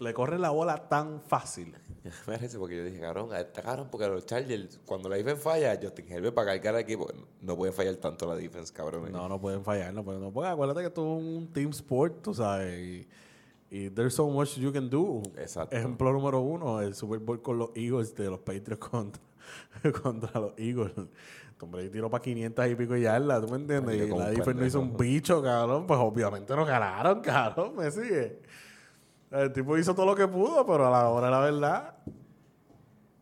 [0.00, 1.74] Le corren la bola tan fácil.
[2.04, 5.78] Me parece porque yo dije, cabrón, está cabrón porque los Chargers, cuando la defense falla,
[5.80, 7.06] Justin Herbert para cargar al equipo,
[7.42, 9.12] no puede fallar tanto la defense, cabrón.
[9.12, 10.22] No, no pueden fallar, no pueden.
[10.22, 10.52] No pueden.
[10.52, 12.80] Acuérdate que esto es un team sport, tú sabes.
[12.80, 13.08] Y,
[13.70, 15.22] y there's so much you can do.
[15.36, 15.76] Exacto.
[15.76, 19.22] Ejemplo número uno, el Super Bowl con los Eagles de los Patriots contra,
[20.02, 20.92] contra los Eagles.
[21.58, 24.00] Tom Brady tiró para 500 y pico yardas, ¿tú me entiendes?
[24.00, 25.86] Ay, Y la defense no hizo un bicho, cabrón.
[25.86, 27.76] Pues obviamente no ganaron, cabrón.
[27.76, 28.40] Me sigue.
[29.30, 31.94] El tipo hizo todo lo que pudo, pero a la hora de la verdad.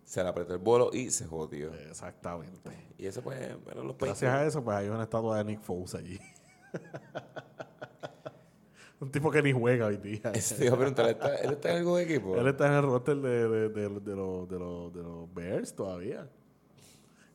[0.05, 1.73] Se le apretó el bolo y se jodió.
[1.75, 2.71] Exactamente.
[2.97, 5.95] Y eso pues, pero los Gracias a eso, pues hay una estatua de Nick Foles
[5.95, 6.19] allí.
[9.01, 10.33] un tipo que ni juega hoy día.
[10.59, 12.37] Te iba a preguntar, ¿él está, él está en algún equipo?
[12.37, 15.75] Él está en el roster de, de, de, de los, de, los, de los Bears
[15.75, 16.29] todavía.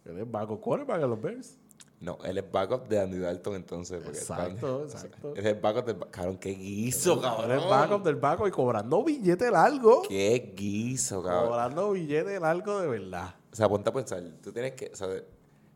[0.06, 1.58] Él es backup quarterback de los Bears.
[2.00, 4.02] No, él es backup de Andy Dalton entonces.
[4.04, 5.34] Porque Exacto, está- exacto.
[5.36, 5.98] Él es backup de...
[6.12, 7.52] Cabrón, qué guiso, cabrón.
[7.52, 10.02] Él es backup del backup y cobrando billete largo.
[10.02, 11.48] Qué guiso, cabrón.
[11.48, 13.36] Cobrando billete largo de verdad.
[13.52, 14.22] O sea, ponte a pensar.
[14.42, 14.90] Tú tienes que...
[14.92, 15.08] O sea,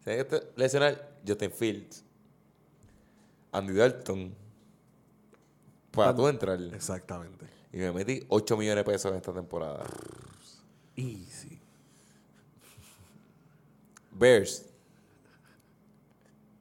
[0.04, 2.04] tienes que lesionar Justin Fields,
[3.54, 4.36] Andy Dalton,
[5.92, 6.62] para tú entrar.
[6.62, 7.46] Exactamente.
[7.72, 9.84] Y me metí 8 millones de pesos en esta temporada.
[10.96, 11.60] Easy.
[14.12, 14.66] Bears.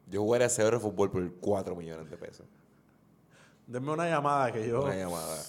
[0.07, 2.47] Yo jugaría cero de fútbol por 4 millones de pesos.
[3.67, 4.85] Denme una llamada que yo.
[4.85, 5.43] Una llamada.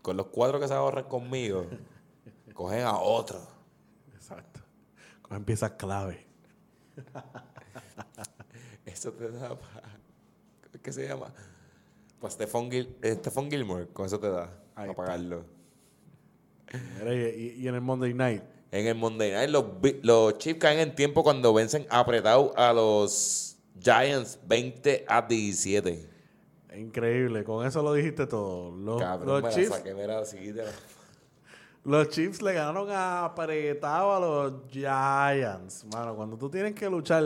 [0.00, 1.66] Con los cuatro que se ahorran conmigo,
[2.54, 3.40] cogen a otro.
[4.14, 4.60] Exacto.
[5.22, 6.26] Cogen piezas clave.
[8.86, 9.98] Eso te da para.
[10.82, 11.32] ¿Qué se llama?
[12.20, 14.50] Para Stephon, Gil, eh, Stephon Gilmore, con eso te da.
[14.74, 15.44] Ahí Para pagarlo.
[17.06, 18.42] Y, y en el Monday Night.
[18.70, 19.64] En el Monday Night, los,
[20.02, 26.08] los Chiefs caen en tiempo cuando vencen apretado a los Giants 20 a 17.
[26.76, 27.44] Increíble.
[27.44, 28.74] Con eso lo dijiste todo.
[28.76, 30.64] Los, Cabrón, los Chiefs la-
[31.84, 35.84] Los Chiefs le ganaron apretado a los Giants.
[35.92, 37.22] Mano, cuando tú tienes que luchar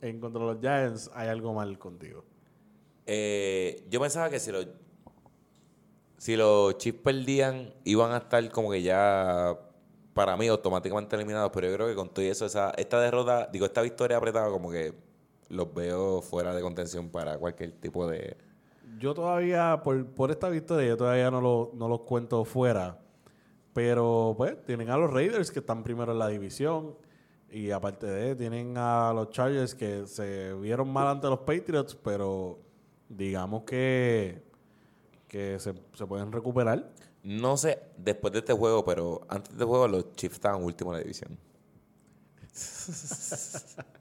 [0.00, 2.24] en contra de los Giants, hay algo mal contigo.
[3.06, 4.66] Eh, yo pensaba que si los
[6.16, 9.58] si los Chiefs perdían iban a estar como que ya
[10.12, 13.64] para mí automáticamente eliminados pero yo creo que con todo eso esa esta derrota digo
[13.64, 14.92] esta victoria apretada como que
[15.50, 18.36] los veo fuera de contención para cualquier tipo de
[18.98, 22.98] Yo todavía, por, por esta victoria, yo todavía no, lo- no los cuento fuera.
[23.72, 26.96] Pero, pues, tienen a los Raiders que están primero en la división.
[27.50, 32.58] Y aparte de, tienen a los Chargers que se vieron mal ante los Patriots, pero
[33.08, 34.42] digamos que,
[35.28, 36.90] que se, se pueden recuperar.
[37.24, 40.92] no sé después de este juego pero antes de este juego los Chiefs estaban últimos
[40.94, 41.38] en la división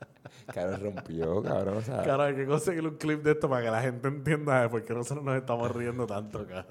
[0.54, 3.72] cabrón rompió cabrón o sea, Cara, hay que conseguir un clip de esto para que
[3.72, 6.68] la gente entienda de por qué nosotros nos estamos riendo tanto, cara.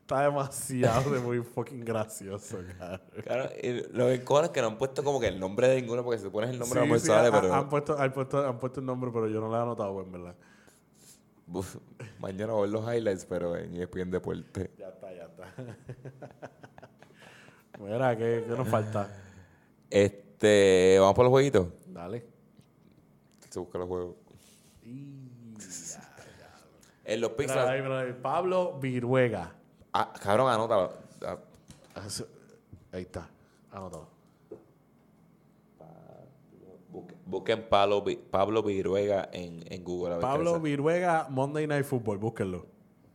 [0.00, 3.00] Está demasiado de muy fucking gracioso, cara.
[3.24, 5.80] Claro, y lo que encojona es que no han puesto como que el nombre de
[5.80, 8.12] ninguno porque si pones el nombre Sí, vamos sí, sale, ha- pero han, puesto, han,
[8.12, 10.34] puesto, han puesto el nombre, pero yo no lo he anotado, en verdad.
[11.46, 11.76] Uf,
[12.18, 14.70] mañana voy a ver los highlights, pero en ESPN Deporte.
[14.78, 15.46] Ya está, ya está.
[17.78, 19.08] Mira, ¿qué, qué nos falta?
[19.90, 21.66] Este, vamos por los jueguitos.
[21.92, 22.24] Dale.
[23.50, 24.16] Se busca los juegos.
[24.82, 26.10] Y ya.
[27.04, 28.14] En los Pixar.
[28.22, 29.54] Pablo Viruega.
[29.92, 30.90] Ah, cabrón, anota.
[31.24, 31.38] Ah,
[31.94, 32.08] Ah.
[32.92, 33.28] Ahí está,
[33.70, 34.08] anotado.
[37.26, 40.14] busquen- Pablo, Pablo Viruega en, en Google.
[40.14, 42.66] A ver qué Pablo Viruega, Monday Night Football, búsquenlo.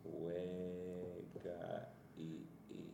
[0.04, 2.94] Juega y- y-.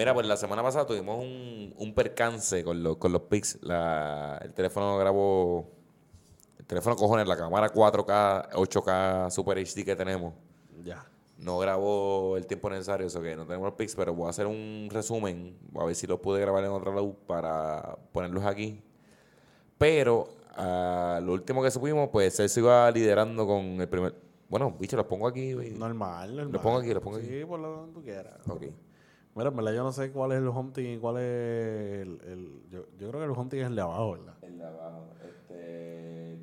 [0.00, 3.58] Mira, pues la semana pasada tuvimos un, un percance con, los con los pics.
[3.62, 5.68] El teléfono grabó.
[6.58, 10.32] El teléfono, cojones, la cámara 4K, 8K Super HD que tenemos.
[10.82, 11.04] Ya.
[11.36, 14.46] No grabó el tiempo necesario, eso que no tenemos los pics, pero voy a hacer
[14.46, 15.58] un resumen.
[15.78, 18.82] A ver si los pude grabar en otra luz para ponerlos aquí.
[19.76, 24.14] Pero ah, lo último que supimos, pues él se iba liderando con el primer,
[24.48, 25.52] Bueno, bicho, los pongo aquí.
[25.52, 26.52] Normal, normal.
[26.52, 27.26] Lo pongo aquí, lo pongo aquí.
[27.26, 28.38] Sí, por lo donde tú quieras.
[28.48, 28.62] Ok.
[29.34, 32.20] Mira, en verdad yo no sé cuál es el home team y cuál es el...
[32.26, 34.34] el- yo, yo creo que el home team es el de abajo, ¿verdad?
[34.42, 35.06] El de abajo.
[35.24, 36.38] Este.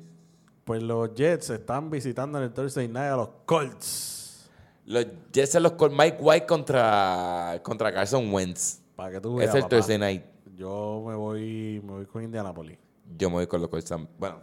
[0.64, 4.50] Pues los Jets están visitando en el Thursday Night a los Colts.
[4.86, 8.80] Los Jets son los con Mike White contra, contra Carson Wentz.
[8.96, 9.76] Para que tú veas, Es el papá.
[9.76, 10.22] Thursday night.
[10.56, 12.78] Yo me voy, me voy con Indianapolis.
[13.16, 13.92] Yo me voy con los Colts.
[14.18, 14.40] Bueno.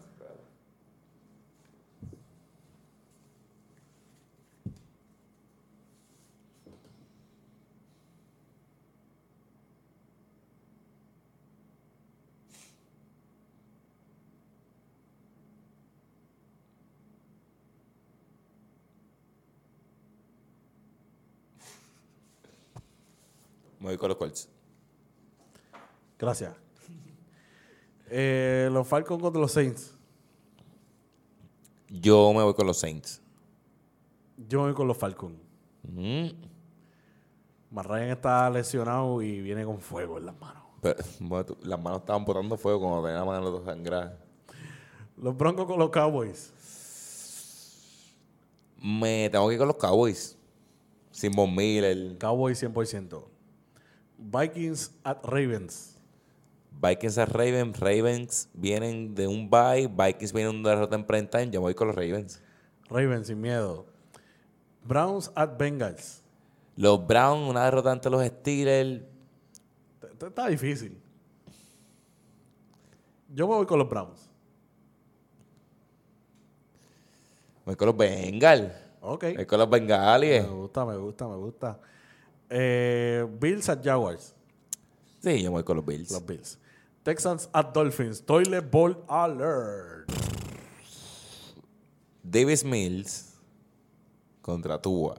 [23.80, 24.50] Me voy con los Colts.
[26.18, 26.54] Gracias.
[28.10, 29.94] Eh, los Falcons contra los Saints.
[31.90, 33.22] Yo me voy con los Saints.
[34.48, 35.38] Yo me voy con los Falcons.
[35.84, 36.28] Mm.
[37.72, 40.64] Matt Ryan está lesionado y viene con fuego en las manos.
[40.82, 44.20] Pero, bueno, tú- las manos estaban botando fuego cuando tenía la mano sangrada.
[45.18, 46.54] Los Broncos con los Cowboys.
[48.82, 50.38] Me tengo que ir con los Cowboys.
[51.12, 52.18] Sin Von Miller.
[52.18, 53.24] Cowboys 100%.
[54.18, 55.98] Vikings at Ravens.
[56.82, 57.80] Vikings a Ravens.
[57.80, 59.88] Ravens vienen de un bye.
[59.88, 61.46] Vikings vienen de una derrota en prime time.
[61.52, 62.42] Yo me voy con los Ravens.
[62.90, 63.86] Ravens sin miedo.
[64.84, 66.22] Browns at Bengals.
[66.76, 69.02] Los Browns, una derrota ante los Steelers.
[70.22, 71.02] Está difícil.
[73.34, 74.30] Yo me voy con los Browns.
[77.60, 78.72] Me voy con los Bengals.
[79.02, 79.24] Ok.
[79.24, 80.48] Me voy con los Me Bengalies.
[80.48, 81.80] gusta, me gusta, me gusta.
[82.50, 84.34] Eh, Bills at Jaguars.
[85.22, 86.12] Sí, yo me voy con los Bills.
[86.12, 86.60] Los Bills.
[87.04, 88.24] Texans at Dolphins.
[88.24, 90.10] Toilet Bowl Alert.
[92.24, 93.34] Davis Mills
[94.42, 95.16] contra Tua.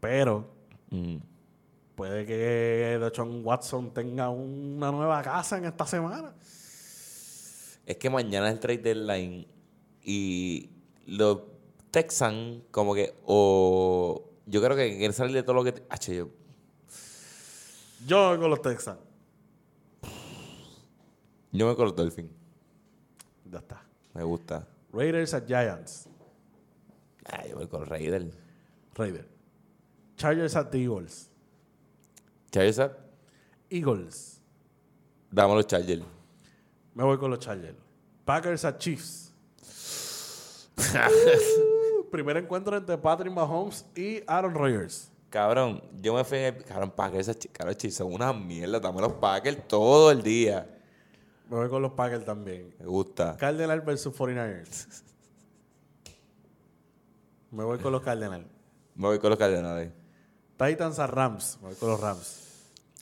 [0.00, 0.54] Pero
[0.90, 1.16] Mm.
[1.96, 6.32] puede que Deshaun Watson tenga una nueva casa en esta semana.
[7.86, 9.46] Es que mañana es el trade deadline
[10.02, 10.70] y
[11.06, 11.40] los
[11.90, 15.84] Texans como que o yo creo que quieren salir de todo lo que...
[15.88, 16.28] H, yo,
[18.06, 18.98] Yo voy con los Texans.
[21.52, 22.30] yo me voy con los Dolphins.
[23.50, 23.82] Ya está.
[24.14, 24.66] Me gusta.
[24.92, 26.08] Raiders at Giants.
[27.24, 28.34] Ah, yo voy con Raiders.
[28.94, 29.26] Raiders.
[30.16, 31.28] Chargers at Eagles.
[32.50, 32.92] Chargers, ah,
[33.68, 34.40] Eagles.
[35.30, 36.02] dame los Chargers.
[36.94, 37.76] Me voy con los Chargers.
[38.24, 39.32] Packers at Chiefs.
[42.16, 45.10] Primer encuentro entre Patrick Mahomes y Aaron Rodgers.
[45.28, 46.64] Cabrón, yo me fui en el...
[46.64, 48.80] Cabrón, Packers, cabrón, son una mierda.
[48.80, 50.66] Dame los Packers todo el día.
[51.50, 52.74] Me voy con los Packers también.
[52.78, 53.36] Me gusta.
[53.36, 55.02] Cardinals versus 49ers.
[57.50, 58.46] Me voy con los Cardinals.
[58.94, 59.92] Me voy con los Cardenales.
[60.56, 61.58] Titans a Rams.
[61.60, 62.44] Me voy con los Rams.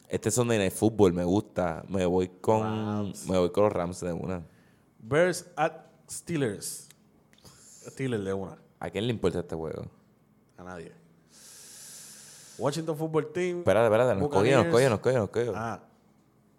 [0.08, 1.84] Este es Sunday Night Football, me gusta.
[1.86, 2.62] Me voy con...
[2.62, 3.28] Rams.
[3.28, 4.44] Me voy con los Rams de una.
[4.98, 6.88] Bears at Steelers.
[7.86, 8.63] Steelers de una.
[8.84, 9.86] ¿A quién le importa este juego?
[10.58, 10.92] A nadie.
[12.58, 13.58] Washington Football Team.
[13.60, 15.52] Espérate, espérate, nos cogió, nos cogió, nos cogió, nos cogió.
[15.56, 15.80] Ah,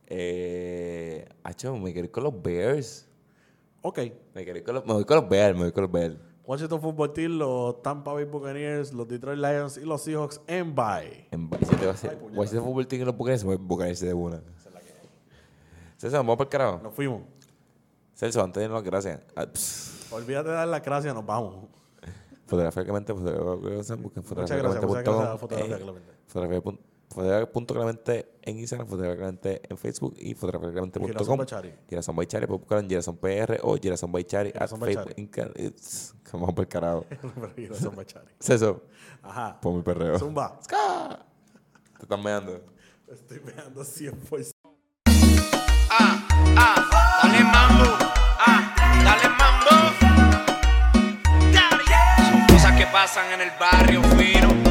[0.07, 3.07] Eh, acho, me ir con los Bears.
[3.83, 3.99] ok.
[4.33, 6.15] Me ir con los, me voy con los Bears, me voy con los Bears.
[6.47, 11.27] Washington Football Team, los Tampa Bay Buccaneers, los Detroit Lions y los Seahawks en bye.
[11.29, 12.17] En y se te va a hacer.
[12.33, 14.41] Washington Football Team y los Buccaneers, me Buccaneers de una.
[15.99, 16.79] Celso, vamos para el carajo.
[16.81, 17.21] Nos fuimos.
[18.15, 19.21] Celso, antes de irnos, gracias.
[19.35, 19.45] Ah,
[20.09, 21.75] Olvídate de dar las gracias, nos vamos.
[22.45, 26.11] Fotográficamente, fotográficamente, busquen Muchas gracias, muchas gracias a fotográficamente.com, Fotografía eh, Clemente.
[26.27, 26.79] fotografía
[27.09, 31.37] Fotografía.clemente en Instagram, fotográficamente en Facebook y fotográficamente.com.
[31.37, 31.73] Bachari.
[31.87, 35.13] Girasón by Chari, puedes buscar en Girasón PR o Girasón by Chari at Facebook.
[36.33, 37.05] Vamos por carajo.
[37.55, 38.27] Girasón Bachari.
[38.39, 38.81] Celso,
[39.23, 39.59] Ajá.
[39.61, 40.19] por mi perreo.
[40.19, 40.59] Zumba.
[41.97, 42.61] Te están meando.
[43.07, 44.54] Estoy pegando 100%.
[52.95, 54.64] Pasan en el barrio fino.